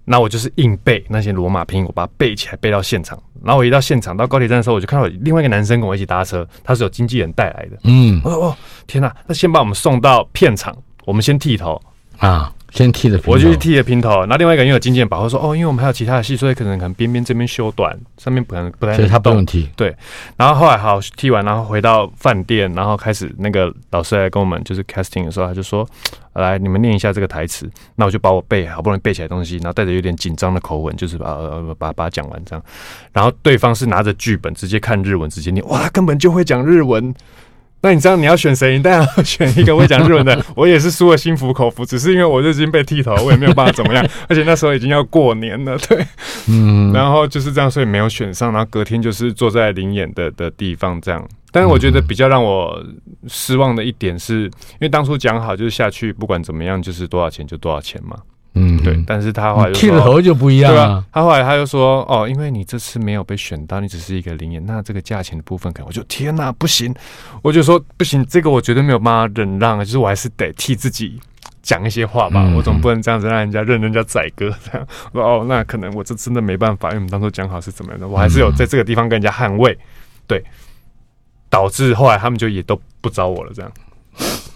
[0.08, 3.20] 那我就是硬背那些罗马拼音，我把它背起来，背到现场。
[3.42, 7.76] 然后我一到现场，到高铁站的时候，我就看到另外一个男生跟我一起搭车，他是有经纪人带来的。
[7.82, 9.12] 嗯，哦哦，天哪！
[9.26, 11.80] 那先把我们送到片场，我们先剃头
[12.18, 12.52] 啊。
[12.76, 14.26] 先剃的，我就去剃了平头。
[14.26, 18.94] 那另外一个因为有经纪人保护说，哦，因为我们还有其他的戏，所以可能可能边边这边修短，上面不可能不太。
[18.94, 19.68] 所以他不用剃。
[19.74, 19.96] 对。
[20.36, 25.88] 然后后来好剃完，然后回到饭店，然后开始那个老师来跟我们就是 casting 的时候，他就说，
[26.34, 27.66] 来你们念一下这个台词。
[27.94, 31.34] 那我就把我背好不容易背起来的东西，然后带着有点紧张的口吻，就是把
[31.78, 32.62] 把把它讲完这样。
[33.12, 37.14] 然后对方是拿着剧本直接看日文直接念，哇，他根本就会讲日文。
[37.82, 38.76] 那你知道你要选谁？
[38.76, 40.44] 你当然要选一个会讲日文的。
[40.56, 44.04] 我也是输的心服口服，只是因为我就已经被剃头，我也没有办法怎么样。
[44.28, 46.04] 而且那时候已经要过年了，对，
[46.48, 48.52] 嗯，然后就是这样，所以没有选上。
[48.52, 51.24] 然后隔天就是坐在灵演的的地方这样。
[51.52, 52.82] 但是我觉得比较让我
[53.28, 58.16] 失望的一点是，因为当初讲好就是下去不管怎么样就是多少钱就多少钱嘛。
[58.56, 59.00] 嗯，对。
[59.06, 61.04] 但是他后来剃了头就不一样了。
[61.12, 66.94] 他后来他又说，哦，因为你这次没有被选到，你只是一个零演，那这个价钱的部分，可能我就天哪，不行，
[67.42, 71.20] 我就说不行，这个我绝对没有办法忍让，就是我还是得替自己
[71.62, 74.86] 讲一些话吧，我总不能这样子让人家任人家宰割这样。
[75.12, 79.76] 我说哦，那可能我这真的没办法，因为我们当初讲好是怎么样的，我还是有在这个地方跟人家捍卫，
[80.26, 80.42] 对，
[81.50, 83.70] 导致后来他们就也都不找我了，这样。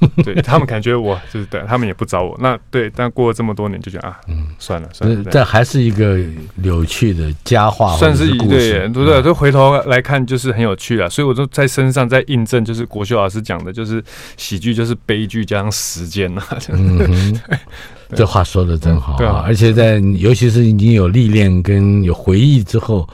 [0.25, 2.37] 对他们感觉我就是对，他们也不找我。
[2.41, 5.31] 那对，但过了这么多年，就觉得啊，嗯，算了算了。
[5.31, 6.19] 这还是一个
[6.63, 9.23] 有趣的佳话，算是一对，对对。
[9.23, 11.11] 就回头来看，就是很有趣了。
[11.11, 14.03] 所以我就在身上在印证，就是国秀老师讲的，就是
[14.37, 16.43] 喜剧就是悲剧加上时间呐。
[16.71, 17.39] 嗯，
[18.17, 19.45] 这话说的真好啊！
[19.47, 23.07] 而且在尤其是已经有历练跟有回忆之后，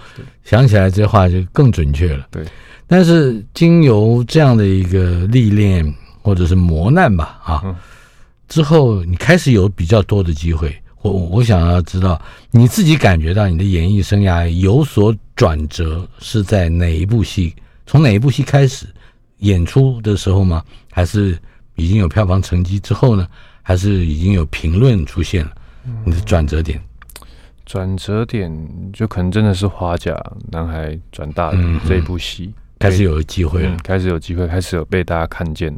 [0.45, 2.27] 想起来这话就更准确了。
[2.31, 2.45] 对，
[2.87, 5.93] 但是经由这样的一个历练。
[6.27, 7.77] 或者是磨难吧，啊，
[8.49, 10.77] 之后你开始有比较多的机会。
[11.03, 17.55] 我我想要知道你自己感觉到你的演艺生涯有所转折是在哪一部戏？
[17.87, 18.87] 从哪一部戏开始
[19.39, 20.65] 演出的时候吗？
[20.91, 21.39] 还是
[21.77, 23.29] 已经有票房成绩之后呢？
[23.63, 25.53] 还是已经有评论出现了？
[26.05, 26.83] 你的转折点？
[27.65, 28.51] 转折点
[28.93, 32.53] 就可能真的是花甲男孩转大人这一部戏。
[32.79, 35.75] 开始有机会了，嗯，开始有机会，开始有被大家看见，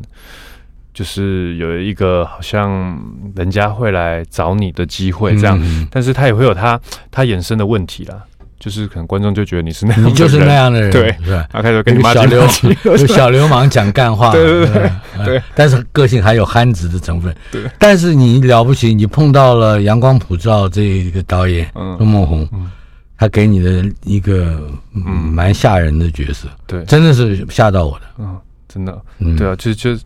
[0.93, 3.01] 就是有一个好像
[3.37, 6.81] 人家会来找你的机会这样，但是他也会有他
[7.11, 8.17] 他衍生的问题啦，
[8.59, 11.47] 就是可能观众就觉得你是那样，你就是那样的人，对，是吧？
[11.51, 12.43] 他开始跟你小流
[12.85, 22.49] 有小流氓讲干话，对对对对，对，但是个性还有憨直的成分，对，但是你了不起，你碰到了阳光普照这一个导演，嗯，钟孟宏。
[23.19, 25.03] 嗯他给你的一个嗯。
[25.39, 28.37] 蛮吓人的角色，对，真的是吓到我的，嗯，
[28.69, 29.03] 真的，
[29.37, 29.97] 对啊，就就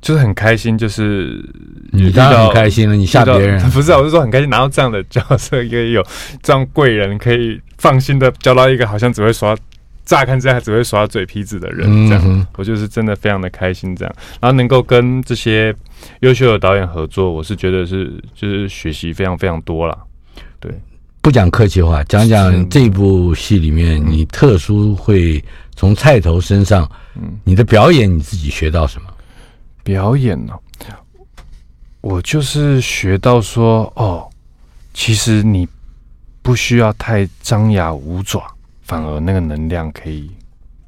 [0.00, 1.44] 就是很开心，就是
[1.92, 6.04] 你当然很开心了，你吓别人 不是啊，我是说很开心拿到这样的角色，一个有
[6.42, 9.56] 这样贵人可以放心的交到一个好像只会耍，
[10.04, 15.72] 乍看之下只会耍嘴皮子的人，这样，我就是真的非常的开心，这样，然后能够跟这些
[16.20, 19.96] 优秀的导演合作，我是觉得是就是学习非常非常多了，
[20.58, 20.72] 对。
[21.22, 25.42] 不讲客气话，讲讲这部戏里面你特殊会
[25.76, 29.08] 从菜头身上，嗯，你的表演你自己学到什么？
[29.84, 30.52] 表演呢？
[32.00, 34.28] 我就是学到说，哦，
[34.92, 35.66] 其实你
[36.42, 38.44] 不需要太张牙舞爪，
[38.82, 40.28] 反而那个能量可以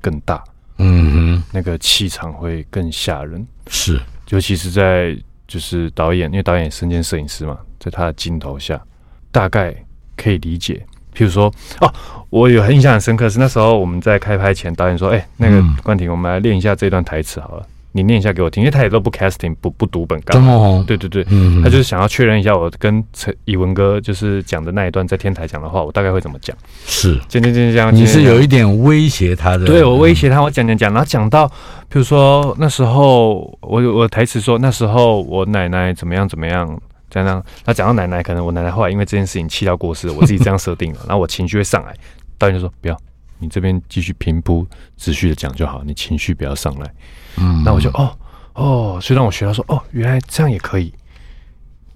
[0.01, 0.43] 更大。
[0.79, 3.47] 嗯哼，那个气场会更吓人。
[3.69, 5.17] 是，尤其是在
[5.47, 8.85] 就是导演，因为导演身兼摄影师嘛，在他的镜头下，
[9.31, 9.73] 大概。
[10.17, 10.85] 可以理解，
[11.17, 11.93] 譬如说，哦，
[12.31, 26.57] 我有印象很深刻，是那时候我们在开拍前，导演说：“哎、欸，那个冠廷，我们来练一下这段台词好了，你念一下给我听。”因为他也都不 casting，不不读本，刚好，对对对，嗯，他就是想要确认一下我跟陈以文哥就是讲的那一段在天台讲的话，我大概会怎么讲。
[26.87, 36.81] 是，讲讲讲讲，你是有一点威胁他的，对我威胁他，我讲讲讲，然后讲到，譬如说那时候我我台词说那时候我奶奶怎么样怎么样。
[37.23, 41.95] 这样，那讲到奶奶，可能我奶奶后来因为这件事情气到过世，我自己这样设定了， 然后我情绪会上来，
[42.39, 43.01] 导演就说不要，
[43.39, 46.91] 你这边继续平铺直叙的讲就好，你情绪不要上来。
[47.37, 48.17] 嗯，那我就哦
[48.55, 50.93] 哦，所以让我学到说哦，原来这样也可以，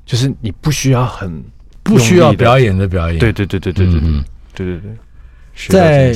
[0.05, 1.43] 就是你不需要很
[1.83, 4.11] 不需要表演的表演，对对对对对对对
[4.55, 4.97] 对对对。
[5.69, 6.15] 在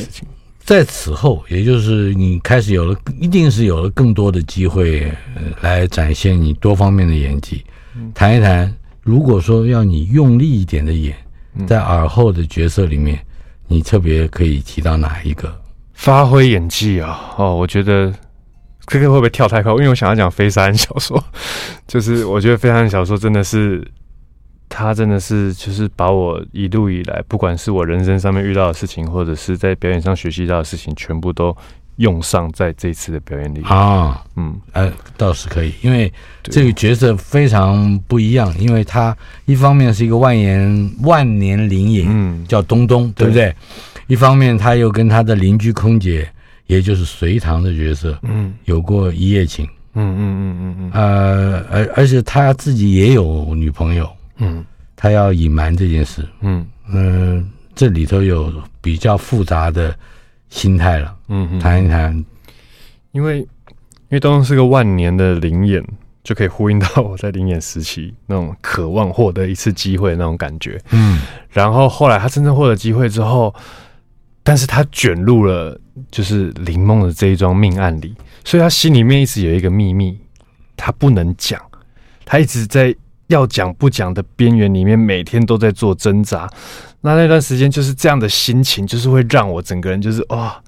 [0.65, 5.13] 在此后，也就是你开始有了，一定是有了更多的机会
[5.61, 7.65] 来展现你多方面的演技，
[8.15, 8.73] 谈一谈。
[9.03, 11.17] 如果说要你用力一点的演，
[11.67, 13.19] 在耳后的角色里面，
[13.67, 15.53] 你特别可以提到哪一个？
[15.93, 17.35] 发挥演技啊！
[17.37, 18.13] 哦，我觉得
[18.87, 19.73] 这个会不会跳太快？
[19.73, 21.23] 因为我想要讲飞山小说，
[21.87, 23.87] 就是我觉得飞山小说真的是，
[24.69, 31.57] 他真的是就是把我一路以来，不管是我人生上面遇到的事情，或者是在表演上学习到的事情，全部都。
[32.03, 36.13] 用上在这次的表演里啊，嗯，呃，倒是可以，因为
[36.43, 43.29] 这个角色非常不一样，因为他一方面是一个万年万年灵隐，嗯，叫东东，对。
[43.29, 43.55] 不对？
[44.09, 46.29] 一方面他又跟他的邻居空姐，
[46.67, 54.65] 也就是隋唐的角色，嗯，有过一夜情，嗯嗯嗯嗯嗯，呃，而而且他自己也有女朋友，嗯，
[54.97, 56.67] 他要隐瞒这件事，嗯。
[56.93, 59.97] 嗯，这里头有比较复杂的。
[60.53, 62.23] 心态了，嗯，谈一谈，
[63.13, 65.83] 因为因为东东是个万年的灵眼，
[66.23, 73.53] 就可以呼应到我在灵眼时期那种渴望获得一次机会的那种感觉，嗯，然后后来他真正获得机会之后，
[74.43, 80.19] 但是他卷入了就是林梦的这一桩命案里，所以他心里面一直有一个秘密，
[80.77, 81.59] 他不能讲，
[82.27, 82.95] 他一直在
[83.29, 86.49] 要讲不讲的边缘里面，每天都在做挣扎。
[87.01, 90.63] 那那段时间就是这样的心情，就是会让我整个人就是哇，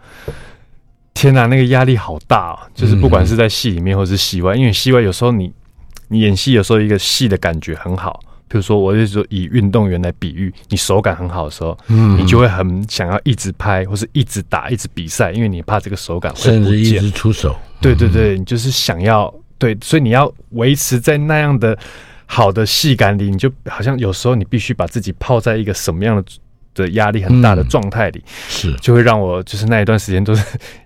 [1.12, 2.69] 天哪，那个压力好大啊！
[2.75, 5.53] 就是不管是在戏里面或是戏外，因为戏外有时候你
[6.09, 8.21] 你演戏有时候一个戏的感觉很好。
[8.47, 17.57] 比如说，我就说以运动员来比喻，你手感很好的时候，嗯，你就会很想要一直拍，或是一直打，一直比赛，因为你怕这个手感会，甚至一直出手。
[17.81, 21.77] 对对对，你就是想要对，所以你要维持在那样的
[22.27, 26.25] 好的戏感里，你就好像有时候你必须把自己泡在一个什么样的
[26.75, 28.73] 的压力很大的状态里，是。
[28.75, 30.45] 就会让我就是那一段时间都是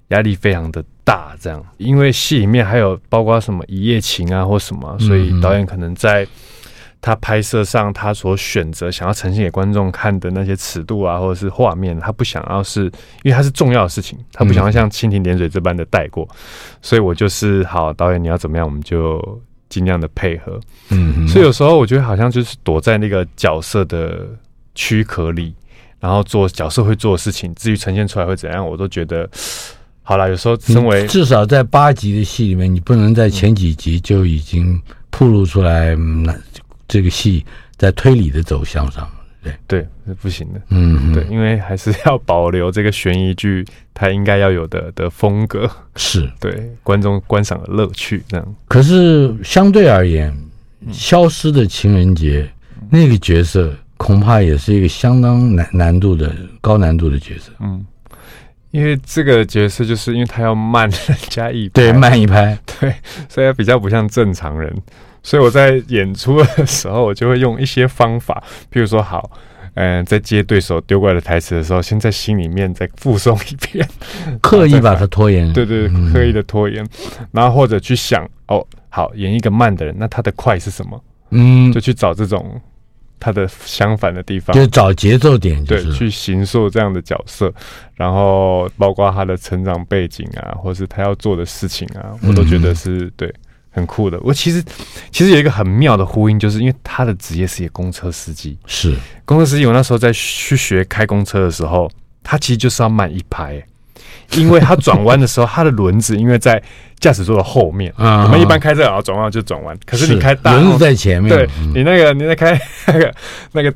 [0.09, 6.27] 压力非常的大，这样，因为戏里面还有包括什么一夜情啊或什么，所以导演可能在。
[7.01, 12.87] 他拍摄上，他所选择想要呈现给观众看的那些尺度啊，或者是画面，他不想要是，
[13.22, 16.29] 因为他是重要的事情，他不想要像蜻蜓点水这般的带过，
[16.83, 20.61] 所以我就是好导演，你要怎么样，我们就尽量的配合。
[20.90, 24.26] 嗯，所以有时候我觉得好像就是躲在那个角色的
[24.74, 25.54] 躯壳里，
[26.00, 29.28] 然后做角色会做的事情，至于呈现出来会怎样，我都觉得
[30.02, 30.28] 好了。
[30.28, 36.35] 有时候身为至少在八集的戏里面，你不能在前几集就已经暴露出来那。
[36.90, 37.44] 这个戏
[37.76, 39.07] 在推理的走向上，
[39.42, 39.53] 对。
[39.66, 46.31] 对是不行的，嗯，对，因为还是要保留这个悬疑剧它应该要有的的风格，是。
[46.40, 48.55] 对观众观赏的乐趣这样。
[48.66, 50.31] 可是相对而言，
[50.81, 52.42] 嗯《消失的情人节》
[52.90, 57.85] 那个角色恐怕也是一个相当难难度的高难度的角色，嗯，
[58.70, 62.94] 因为这个角色就是因为他要慢 人家一拍，对，慢一拍，对，
[63.29, 64.74] 所以他比较不像正常人。
[65.28, 69.30] 所以我在演出的时候，我就会用一些方法，譬如说，好，
[69.74, 73.86] 嗯、呃，在接对手丢过来的台词的时候，先在心里面再复诵一遍，
[74.40, 81.04] 刻意把它拖延，对对，对，刻意的拖延，嗯、然后或者去想，哦，好，演一个慢的人，那他的快是什么？
[81.28, 82.58] 嗯，就去找这种
[83.20, 87.52] 他的相反的地方，就找节奏点，就是，对，去形塑这样的角色，
[87.96, 93.34] 然后包括他的成长背景啊，或是他要做的事情啊，我都觉得是、嗯、对。
[93.70, 94.62] 很酷的，我其实
[95.11, 99.66] 其实有一个很妙的呼应，就是因为他的职业是一个公车司机，是公车司机。
[99.66, 101.88] 我那时候在去学开公车的时候，
[102.24, 103.62] 他其实就是要慢一拍，
[104.33, 106.61] 因为他转弯的时候，他的轮子因为在
[106.98, 107.92] 驾驶座的后面。
[107.96, 113.14] 啊，我们一般开车然后转弯就转弯，可是你开大轮子在前面，对你那个你在开那个
[113.52, 113.72] 那个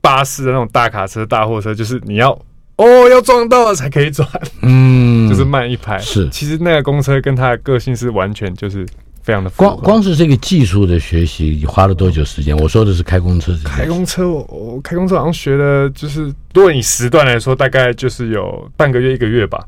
[0.00, 2.30] 巴士的那种大卡车、大货车，就是你要
[2.76, 4.28] 哦要撞到了才可以转，
[4.62, 5.98] 嗯，就是慢一拍。
[5.98, 8.84] 是，其实那个公车跟他的个性是完全就是。
[9.28, 12.56] 非常的光光是这个技术的学习，你花了多久时间？
[12.56, 13.54] 我说的是开公车。
[13.62, 16.22] 开公车，我我开公车好像学的，就是
[16.54, 19.62] 如果你时段来说，大概就是有半个月一个月吧。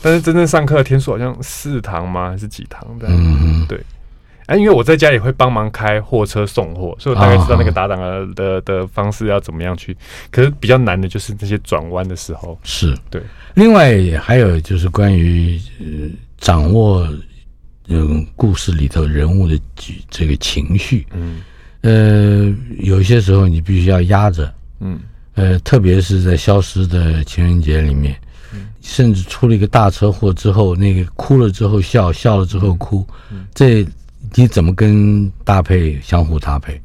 [0.00, 2.30] 但是真正上课的天数好像四堂吗？
[2.30, 3.08] 还是几堂的？
[3.08, 3.80] 嗯嗯，对。
[4.46, 9.96] 哎，因为我在家也会帮忙开货车送货，所以我大概知道那个打档的的的方式要怎么样去。
[10.30, 12.56] 可是比较难的就是那些转弯的时候。
[12.62, 13.20] 是对。
[13.54, 17.04] 另外还有就是关于呃掌握。
[17.92, 19.60] 嗯，故事里头人物的
[20.08, 21.42] 这个情绪，嗯，
[21.80, 25.00] 呃，有些时候你必须要压着，嗯，
[25.34, 28.16] 呃，特别是在消失的情人节里面，
[28.54, 33.84] 嗯，甚至出了一个大车祸之后，那个哭了之后笑，笑了之后哭，嗯，这
[34.34, 36.80] 你怎么跟搭配相互搭配？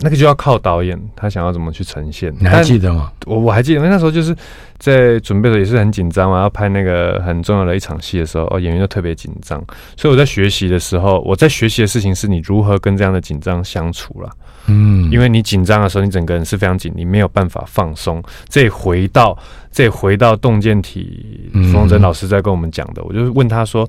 [0.00, 2.34] 那个就要靠导演，他想要怎么去呈现。
[2.38, 3.12] 你还记得吗？
[3.26, 4.34] 我我还记得，因为那时候就是
[4.78, 9.62] 在准备的也是很紧张嘛，要拍那个很重要的一场戏的时候，哦，演员就特别紧张。
[9.96, 14.30] 所以我在学习的时候，我在学习的事情是你如何跟这样的紧张相处了。
[14.66, 18.22] 嗯，因为你紧张的时候，你整个人是非常紧，你没有办法放松。
[18.48, 19.36] 这回到
[19.72, 23.88] 这回到洞见体，冯真老师在跟我们讲的，我就问他说，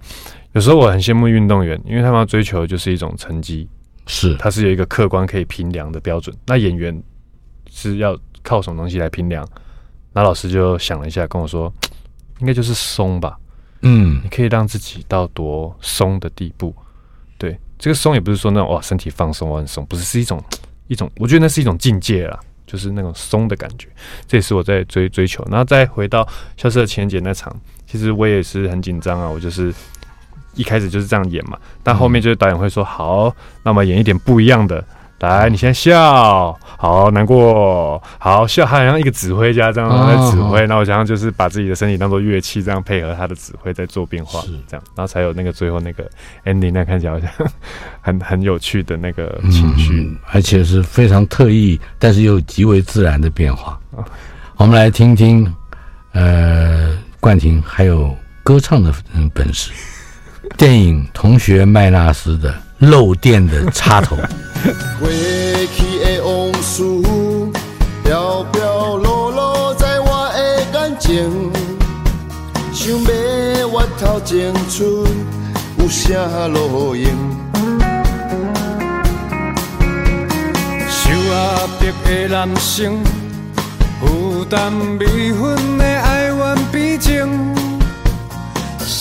[0.54, 3.68] 有时候我很羡慕运动员，因为他们要追求的就是一种成绩。
[4.06, 6.36] 是，它是有一个客观可以评量的标准。
[6.46, 7.02] 那演员
[7.70, 9.48] 是要靠什么东西来评量？
[10.12, 11.74] 那老师就想了一下，跟我说，
[12.40, 13.38] 应该就是松吧。
[13.82, 16.76] 嗯，你可以让自己到多松的地步。
[17.38, 20.44] 对，这个松也不是说那种哇身体放松我很松，不是，是一种
[20.88, 23.88] 一种，我觉得那是一种境界啦，就是那种松的感觉。
[24.28, 25.44] 这也是我在追追求。
[25.50, 27.56] 然后再回到消失的情人节那场，
[27.88, 29.74] 其实我也是很紧张啊，我就是。
[30.56, 33.34] 一开始就是这样演嘛，但后面就是导演会说好，
[33.64, 34.84] 那么演一点不一样的，
[35.20, 46.10] 来，你先笑，好难过，好笑，他好像一个指挥家这样在指挥，那我想要就是把自己的身体当做乐器，这样配合他的指挥在做变化，这样，然后才有那个最后那个
[46.46, 47.30] ending，那看起来好像
[48.02, 53.80] 很 很有趣的那个情绪，而且是非常特意，但是又极为自然的变化。
[54.58, 55.52] 我们来听听，
[56.12, 58.94] 呃，冠廷还有歌唱的
[59.34, 59.72] 本事。
[60.58, 64.18] 电影《同学麦纳斯》的漏电的插头。
[65.76, 66.84] 去的往事，
[68.04, 71.32] 飘飘落落在我的眼前，
[72.74, 75.08] 想要越头前出
[75.78, 77.10] 有啥路用？
[80.90, 83.00] 受压迫的男生，
[84.02, 87.26] 负担未分的爱怨悲情，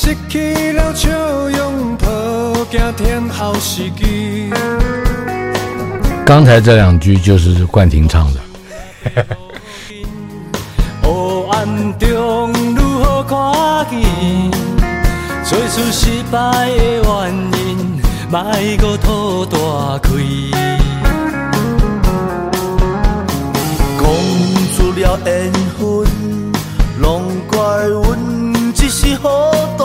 [0.05, 1.09] 失去了笑
[1.49, 2.07] 容，抱
[2.65, 3.55] 惊天后。
[6.27, 8.41] 刚才这两句就是冠廷唱的。
[11.03, 11.07] 黑
[11.53, 14.01] 暗中如何看见？
[15.45, 18.43] 做出失败的原因，莫
[18.81, 19.57] 搁吐大
[20.09, 20.51] 气。
[24.01, 24.05] 讲
[24.75, 25.81] 出了缘分，
[27.01, 28.19] 拢怪阮
[28.83, 29.28] 一时糊
[29.78, 29.85] 涂，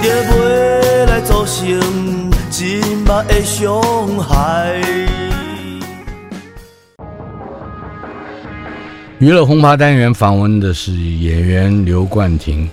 [0.00, 3.82] 就袂来造成今麦的伤
[4.20, 4.80] 害。
[9.18, 12.70] 娱乐轰趴单元访问的是演员刘冠廷。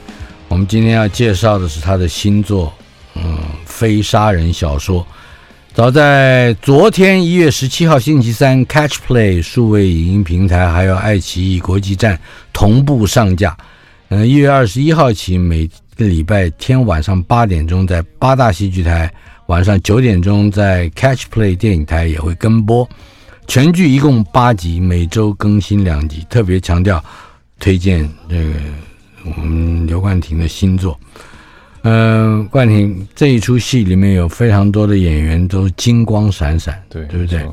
[0.50, 2.72] 我们今天要介绍的是他的新作，
[3.16, 5.04] 嗯，非杀人小说。
[5.74, 12.20] 早在昨天一月十七号星期三，Catch Play 数位影音平台还有爱奇艺国际站
[12.54, 13.58] 同步上架。
[14.10, 19.12] 嗯，一月二十一号起，每个礼拜天晚上八点钟在八大戏剧台，
[19.48, 22.88] 晚上九点钟在 Catch Play 电影台也会跟播。
[23.48, 26.26] 全剧一共八集，每周更新两集。
[26.30, 27.04] 特别强调，
[27.60, 28.54] 推荐这个。
[29.36, 30.98] 我们刘冠廷的新作，
[31.82, 37.46] 嗯、呃，冠廷这一出戏里面有非常多的演员都金光闪闪，对，对不对？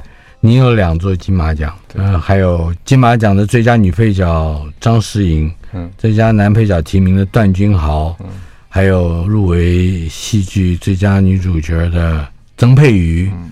[0.45, 8.27] 你有两座金马奖，嗯、呃，还有金马奖的最佳女配角张诗颖，嗯，最佳男配角提名的段君豪，嗯，
[8.69, 12.29] 还有入围戏剧最佳女主角的
[12.59, 13.51] 曾沛瑜，嗯，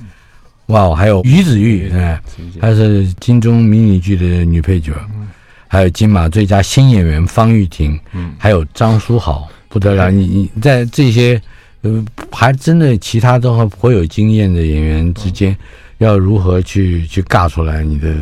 [0.66, 2.20] 哇，还有于子玉，哎，
[2.60, 4.92] 她是金钟迷你剧的女配角。
[5.14, 5.26] 嗯。
[5.68, 10.10] 还有金马最佳新演员方玉婷，嗯，还有张书豪，不得了！
[10.10, 11.40] 你你在这些，
[11.80, 15.56] 呃，还真的其他都还颇有经验的演员之间，
[16.02, 18.14] 要如何去去尬出来你的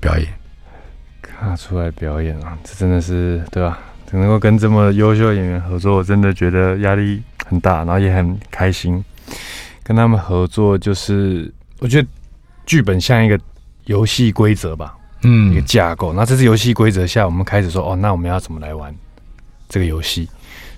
[0.00, 0.28] 表演？
[1.22, 3.78] 尬出来表演啊，这真的是对吧？
[4.12, 9.04] 能够跟这么优秀的演员合作，我真的觉得压力很大，然后也很开心。
[9.82, 12.08] 跟他们合作，就是我觉得
[12.64, 13.38] 剧本像一个
[13.84, 14.96] 游戏规则吧。
[15.22, 16.12] 嗯，一个架构。
[16.12, 18.94] 那这是游戏规则下，我们开始说哦，那我们要怎么来玩
[19.68, 20.28] 这个游戏？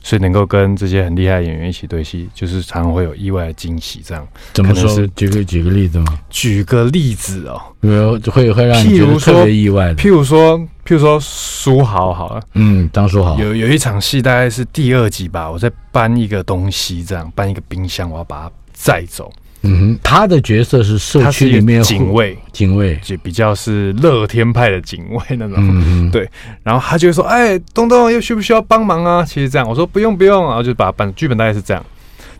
[0.08, 4.00] 所以能够跟这些很厉害的演员一起对戏，就是常常会有意外的惊喜。
[4.02, 5.06] 这样怎么说？
[5.08, 6.18] 举个举个例子吗？
[6.30, 9.96] 举个例子哦，有会会让你觉得特别意外的。
[9.96, 19.30] 譬如说，譬如说书豪好了，嗯，张书豪有有一场戏，大概是第二集吧，我在搬一个东西，这样搬一个冰箱，我要把它载走。
[19.62, 25.54] 嗯哼，他的角色是社区里面警卫，警卫就比较是乐天派的警卫那种。
[25.58, 26.28] 嗯对，
[26.62, 31.84] 然后他就会说：“哎，东东又需不需要帮忙啊？”其实这样，我说不用不用，然后就把本剧本大概是这样。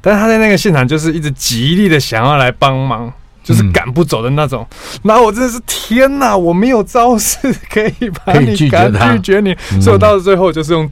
[0.00, 3.12] 但是他在那个现场就是一直极力的想要来帮忙，
[3.42, 4.64] 就是赶不走的那种。
[4.70, 10.88] 嗯、然后我真的是天哪，我没有招式可以把你 赶拒绝你，嗯、所以我到了最后就是用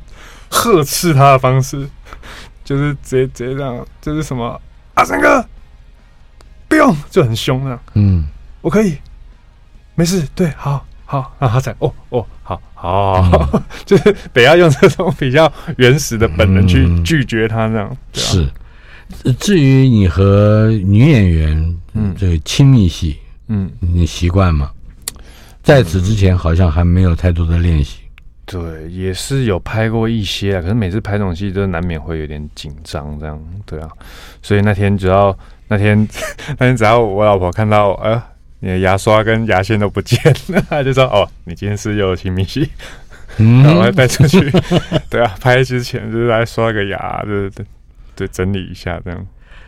[0.49, 1.89] 呵斥他的方式，
[2.64, 4.61] 就是直接直接这样，就是什么
[4.95, 5.47] 阿三哥。
[6.69, 7.81] 不用，就很凶那样。
[7.95, 8.27] 嗯，
[8.61, 8.97] 我可以，
[9.95, 10.27] 没事。
[10.35, 17.89] 对，好，好，那他才哦哦，好，好，嗯、 就是得要用这种比较原始的本能去拒绝他这样。
[17.91, 18.49] 嗯、是，
[19.39, 24.71] 至于你和女演员，嗯，这个亲密戏，嗯，你习惯吗？
[25.62, 27.99] 在此之前好像还没有太多的练习。
[28.45, 33.41] 对，也是有拍过一些啊，可是每次拍这种戏都难免会有点紧张这样。
[33.64, 33.89] 对啊，
[34.43, 35.37] 所以那天只要。
[35.69, 36.09] 那天，
[36.59, 38.23] 那天只要我老婆看到，呃、哎，
[38.61, 42.69] 你的牙刷跟牙线都不见了，她就说：“哦，你今天是又有亲密戏。
[43.39, 44.51] 嗯”然后带出去，
[45.11, 47.67] 对啊，拍之前就是来刷个牙，对对
[48.14, 49.27] 对，整理一下这样。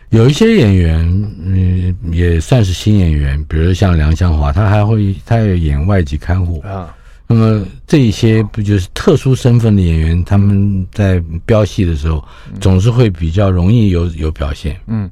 [0.09, 1.05] 有一些演员，
[1.45, 6.95] 嗯，也算是新演员，比如像梁湘华，他还会，他也演外籍看护啊。
[7.27, 12.25] 那么这一些不就是特殊身份的演员，他们在飙戏的时候，
[12.59, 14.75] 总是会比较容易有有表现。
[14.87, 15.07] 嗯。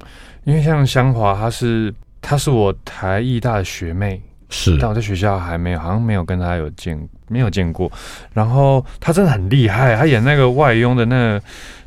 [0.48, 7.92] 因为像香华，她是她是我台艺大的学妹，是，但我在学校还没有，好像没有跟她有见，没有见过。
[8.32, 11.42] 然后她真的很厉害，她演那个外佣的那个、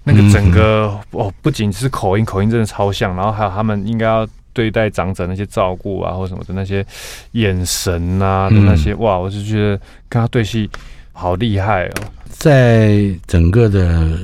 [0.04, 3.16] 那个整个、嗯、哦，不仅是口音，口音真的超像。
[3.16, 6.84] 然后还有他们应该要对待长者那些照顾啊，或什么的那些
[7.32, 10.68] 眼神啊的那些，嗯、哇，我就觉得跟她对戏
[11.14, 11.92] 好厉害哦。
[12.30, 14.18] 在整个的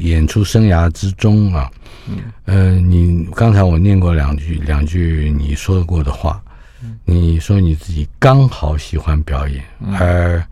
[0.00, 1.70] 演出生涯之中啊。
[2.08, 6.42] 嗯，呃，你刚才我念过两句两句你说过的话，
[7.04, 9.62] 你说你自己刚好喜欢表演，
[9.98, 10.42] 而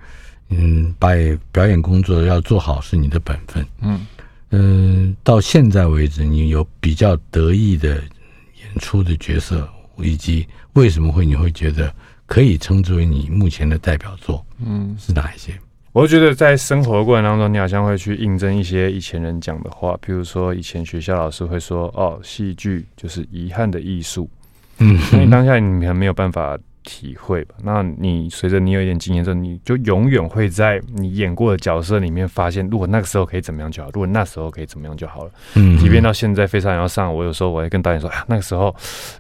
[0.50, 1.08] 嗯，把
[1.50, 3.66] 表演工作要做好是你的本分。
[3.80, 4.06] 嗯
[4.50, 11.92] 嗯，到现在为止，你有比较得意的演出的角色，以及为什么会你会觉得
[12.26, 14.44] 可以称之为你目前的代表作？
[14.64, 15.58] 嗯，是哪一些？
[15.98, 24.30] 我觉得在生活的过程当中，你好像会去印证一些以前人讲的话，比如说以前学校老师会说：“哦，戏剧就是遗憾的艺术。”
[24.78, 27.56] 嗯，因为当下你可能没有办法体会吧。
[27.64, 35.30] 那你随着你有一点经验之后，你就永远会在你演过的角色里面发现，如果那个时候可以怎么样就好，如果那时候可以怎么样就好了。
[35.56, 38.72] 嗯，即便到现在非常要上，我有时候我会跟导演说：“哎呀，那个时候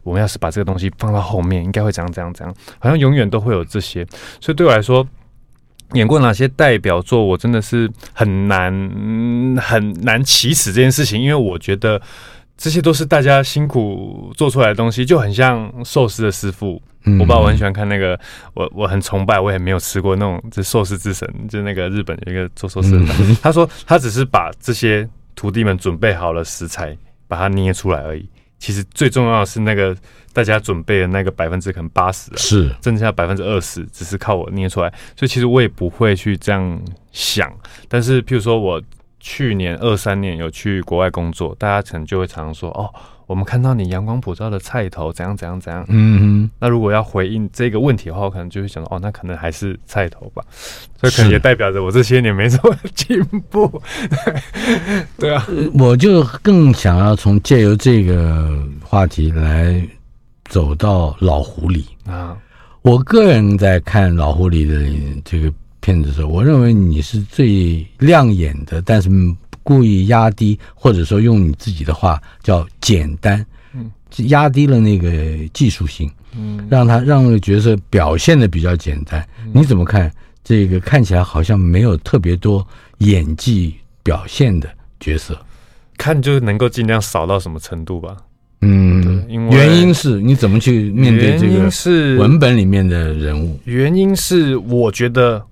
[0.04, 4.06] 我们要是把这个东西放到后面，应该会怎样怎样怎样。”好像永远都会有这些。
[4.40, 5.04] 所以对我来说。
[5.92, 8.72] 演过哪些代表作，我真的是很难
[9.60, 12.00] 很难启齿这件事情，因为我觉得
[12.56, 16.80] 这些都是大家辛苦做出来的东西，就很像寿司的师傅。
[17.18, 18.18] 我爸我很喜欢看那个，
[18.52, 26.94] 我我很崇拜，我也没有吃过那种这寿司之神，就那个日本有一个做寿司的，他说他只是把这些徒弟们准备好了食材，
[27.26, 28.28] 把它捏出来而已。
[28.58, 29.96] 其实最重要的是那个
[30.32, 34.92] 大家准备的那个百分之可能八十，是剩下百分之二十，只是靠我捏出来。
[35.16, 36.80] 所以其实我也不会去这样
[37.12, 37.52] 想。
[37.88, 38.82] 但是譬如说我
[39.20, 42.92] 去年二三年有去国外工作，大家可能就会常常说哦。
[43.28, 46.50] 我们看到你阳光普照的菜头怎样怎样怎样，嗯哼。
[46.58, 50.42] 那如果要回应这个问题的话，我可能就会想到，哦，那可能还是菜头吧。
[50.98, 53.82] 所以可能也代表着我这些年没什么进步。
[55.18, 59.86] 对啊，我就更想要从借由这个话题来
[60.46, 62.34] 走到老狐狸啊。
[62.80, 69.10] 我个人在看老狐狸的这个片子的时候，我认为你是最亮眼的，但是。
[69.68, 73.44] 故意压低，或者说用你自己的话叫简单，
[73.74, 73.90] 嗯，
[74.28, 75.10] 压低了那个
[75.52, 79.20] 技术性，嗯，让他让那个角色表现的比较简单。
[79.44, 80.10] 嗯，你怎么看
[80.42, 82.66] 这个看起来好像没有特别多
[83.00, 84.66] 演技表现的
[84.98, 85.38] 角色？
[85.98, 88.16] 看就能够尽量少到什么程度吧。
[88.62, 93.60] 嗯，因为原因是你怎么去面对这个是文本里面的人物？
[93.64, 95.44] 原因是我觉得，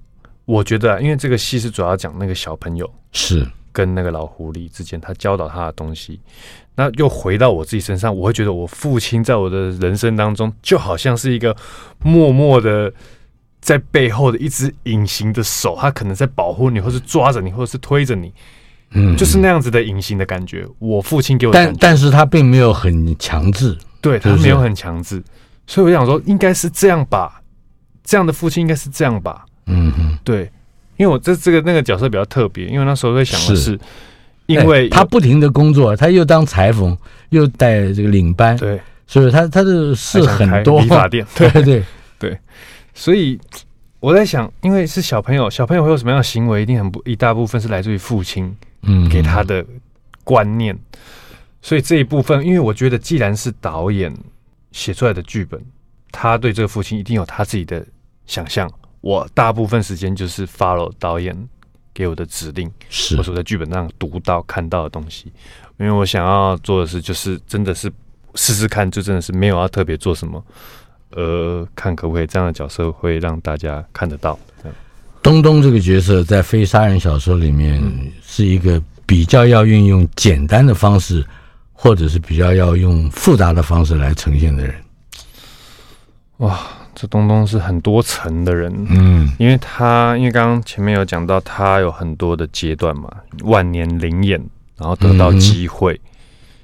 [0.47, 3.47] 我觉得，因为这个戏是主要讲那个小朋友是。
[3.77, 6.19] 跟那个老狐狸之间，他教导他的东西，
[6.77, 11.55] 那又回到我自己身上，我会觉得我父亲在我的人生当中，就好像是一个
[12.03, 12.91] 默默的
[13.61, 18.33] 在背后的一只隐形的手，他可能在保护你，或是抓着你，或者是推着你，
[18.93, 20.67] 嗯，就是那样子的隐形的感觉。
[20.79, 25.23] 我父亲给我但但是他并没有很强制，对，他没有很强制，
[25.67, 27.43] 所以我想说，应该是这样吧，
[28.03, 30.51] 这样的父亲应该是这样吧，嗯哼，对。
[30.97, 33.79] 因为我这这个那个角色比较特别，因为那时候在想的是，
[34.47, 36.97] 因为他不停的工作，他又当裁缝，
[37.31, 41.83] 又带这个领班，对，所以他他的事很多，理发店， 对对。
[42.19, 42.35] 对，
[42.95, 43.39] 所以
[44.01, 49.07] 我在想，因为是小朋友，小朋友会有什么样的行为，一定很不一大部分是来自于父亲嗯。
[49.11, 49.63] 给他的
[50.25, 50.99] 观念，嗯、
[51.61, 54.11] 所以这一部分，因为我觉得既然是导演
[54.73, 55.61] 写出来的剧本，
[56.11, 57.85] 他对这个父亲一定有他自己的
[58.25, 58.67] 想象。
[59.07, 61.33] 我大部分时间就是 follow 导演
[61.95, 65.31] 给我的指令，是或者我在剧本上读到看到的东西，
[65.79, 67.89] 因为我想要做的是，就是真的是
[68.35, 70.45] 试试看，就真的是没有要特别做什么，
[71.11, 74.37] 呃，看可不可以这样的角色会让大家看得到。
[75.23, 77.81] 东东这个角色在非杀人小说里面
[78.25, 81.25] 是一个比较要运用简单的方式，
[81.73, 84.75] 或者是比较要用复杂的方式来呈现的人。
[86.39, 86.59] 哇。
[86.99, 93.11] 这东东是很多层的人，嗯，因为他因为刚刚前面有讲到，他有很多的阶段嘛，
[93.43, 94.43] 万年灵眼，
[94.79, 96.11] 然后得到机会，嗯、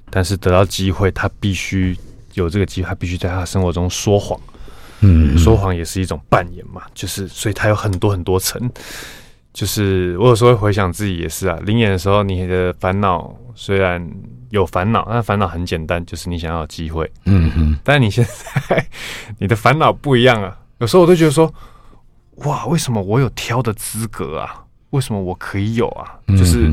[0.09, 1.95] 但是得到机会，他必须
[2.33, 4.41] 有这个机会，他必须在他生活中说谎，
[5.01, 8.59] 嗯，说谎也是一种扮演嘛，就是所以他有很多很多层，
[9.53, 14.11] 就是我有时候会回想自己也是啊，灵眼的时候，你的烦恼虽然。
[14.53, 17.11] 有烦恼，那烦恼很简单，就是你想要有机会。
[17.24, 18.22] 嗯哼，但你现
[18.68, 18.86] 在
[19.38, 20.55] 你的烦恼不一样啊。
[20.78, 21.53] 有时候我都觉得说，
[22.44, 24.62] 哇，为什么我有挑的资格啊？
[24.90, 26.20] 为什么我可以有啊？
[26.36, 26.64] 就是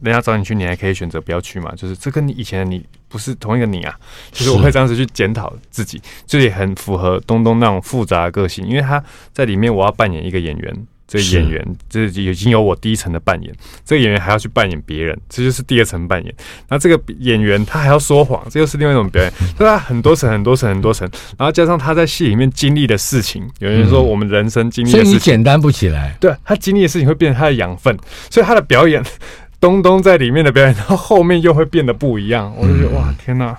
[0.00, 1.74] 人家找你去，你还可以选择不要去嘛。
[1.74, 3.98] 就是这跟你以前的你不是同一个你啊。
[4.30, 10.86] 就是我会这样子去检讨自己，这也很符合东东那种复杂的个性，因为他在里面我要扮演一个演员。
[11.06, 16.34] 这个演员，这已经有我第一层的扮演，这个演员还要去扮演别人，这就是第二层扮演。
[16.68, 19.32] 那这个演员他还要说谎，这又是另外一种表演。
[19.58, 26.16] 对啊，很多层、很多层、很多层，然后加上他在戏里面经历的事情，有人说我们人生经历的事情，所以你简单不起来。
[26.20, 27.96] 对，他经历的事情会变成他的养分，
[28.30, 29.02] 所以他的表演，
[29.60, 32.52] 东东在里面的表演，到后面又会变得不一样。
[32.56, 33.56] 我就觉得哇，天哪！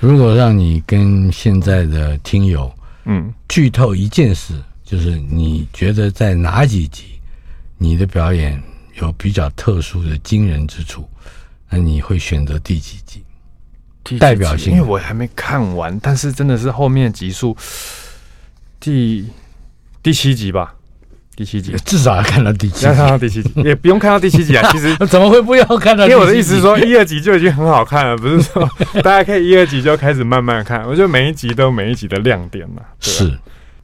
[0.00, 2.72] 如果让你跟现在的听友
[3.04, 4.54] 嗯，剧透一件事，
[4.92, 7.04] 就是你觉得在哪几集
[7.78, 8.62] 你的表演
[9.00, 11.08] 有比较特殊的惊人之处，
[11.70, 13.24] 那你会选择第几集？
[14.18, 17.56] 代表性，因为我还没看完，但是真的是后面集数
[18.78, 19.26] 第
[20.02, 20.74] 第七集吧，
[21.34, 24.70] 第七集至少要看到第七集，要看到第七集，也不用看到第七集啊。
[24.72, 26.04] 其实 怎么会不要看到？
[26.04, 28.68] 因为我的意思是说，一二集就已经很好看了，不是说
[29.02, 30.86] 大家可以一二集就开始慢慢看。
[30.86, 32.82] 我觉得每一集都有每一集的亮点嘛。
[33.00, 33.32] 是，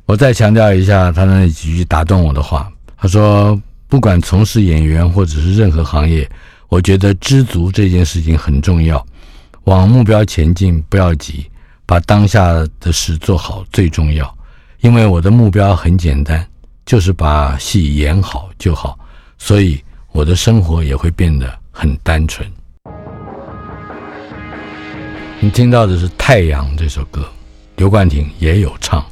[0.09, 2.73] 我再强调一下他那几句打动我的话。
[2.97, 6.27] 他说：“不管从事演员或者是任何行业，
[6.71, 9.07] 我觉得知足这件事情很重要。”
[9.65, 11.45] 往目标前进，不要急，
[11.85, 14.35] 把当下的事做好最重要。
[14.81, 16.43] 因为我的目标很简单，
[16.87, 18.99] 就是把戏演好就好，
[19.37, 19.79] 所以
[20.13, 22.51] 我的生活也会变得很单纯。
[25.39, 27.29] 你听到的是《太阳》这首歌，
[27.77, 29.05] 刘冠廷也有唱。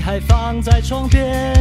[0.00, 1.54] 还放在床边。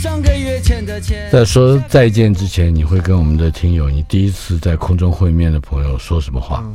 [0.00, 1.30] 上个月前的钱。
[1.30, 6.62] 在说再见之前，你会跟我们的听友，你第一次在空中会面的朋友说什么话？
[6.64, 6.74] 嗯、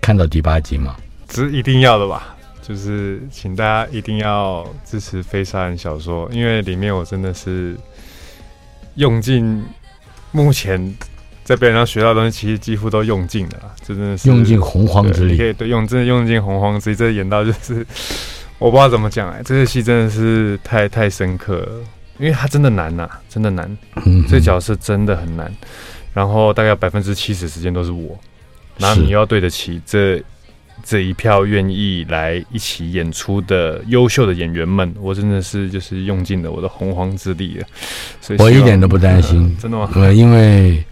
[0.00, 0.96] 看到第八集吗？
[1.28, 2.34] 这是一定要的吧？
[2.62, 7.76] 就是请大家一定要支持非杀人小说，因为里面我真的是
[8.94, 9.62] 用尽
[10.32, 10.94] 目前
[11.44, 15.36] 在别人上学到的东西，其实几乎都用尽了，真的是用尽洪荒之力。
[15.36, 17.86] 对，对，用真的用尽洪荒之力，这演到就是。
[18.60, 21.68] 我不知道怎么讲哎这个戏真的是太太深刻了
[22.18, 23.76] 因为他真的难呐真的难。
[24.28, 25.52] 这角色真的很难
[26.12, 28.16] 然后大概百分之七十时间都是我
[28.78, 30.22] 然后你要对得起这
[30.84, 37.66] 这一票愿意来一起演出的优秀的演员们我真的是就是用尽了我的洪荒之力了
[38.20, 39.56] 所以我一点都不担心。
[39.58, 39.88] 真的吗？
[40.12, 40.82] 因为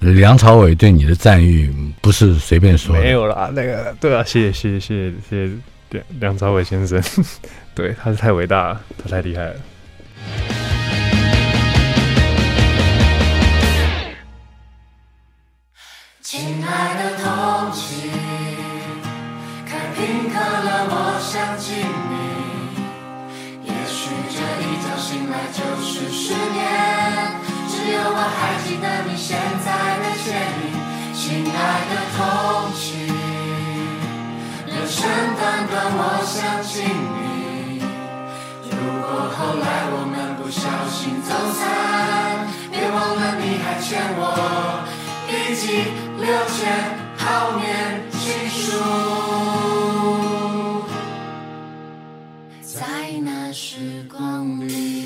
[0.00, 1.72] 梁朝伟对你的赞誉
[2.02, 5.52] 不是随便说没有啦那个对啊谢谢谢谢谢谢
[5.94, 7.00] 梁梁朝伟先生，
[7.72, 9.54] 对，他是太伟大了，他太厉害了。
[16.20, 18.10] 亲爱的同学，
[19.64, 20.92] 开瓶可乐，我
[21.22, 21.74] 想起
[22.10, 22.12] 你。
[23.62, 26.58] 也许这一觉醒来就是十年，
[27.68, 29.70] 只有我还记得你现在
[30.00, 30.74] 的倩影。
[31.14, 31.56] 亲爱
[31.88, 32.18] 的同
[32.74, 32.93] 学。
[34.84, 37.80] 人生短短，我想请你，
[38.68, 40.60] 如果后来我们不小
[40.90, 41.64] 心走散，
[42.70, 44.20] 别忘了你还欠我
[45.26, 45.88] 笔记、
[46.20, 46.60] 六件
[47.16, 47.64] 泡面、
[48.10, 48.20] 情
[48.50, 48.62] 书，
[52.60, 52.84] 在
[53.22, 55.03] 那时光里。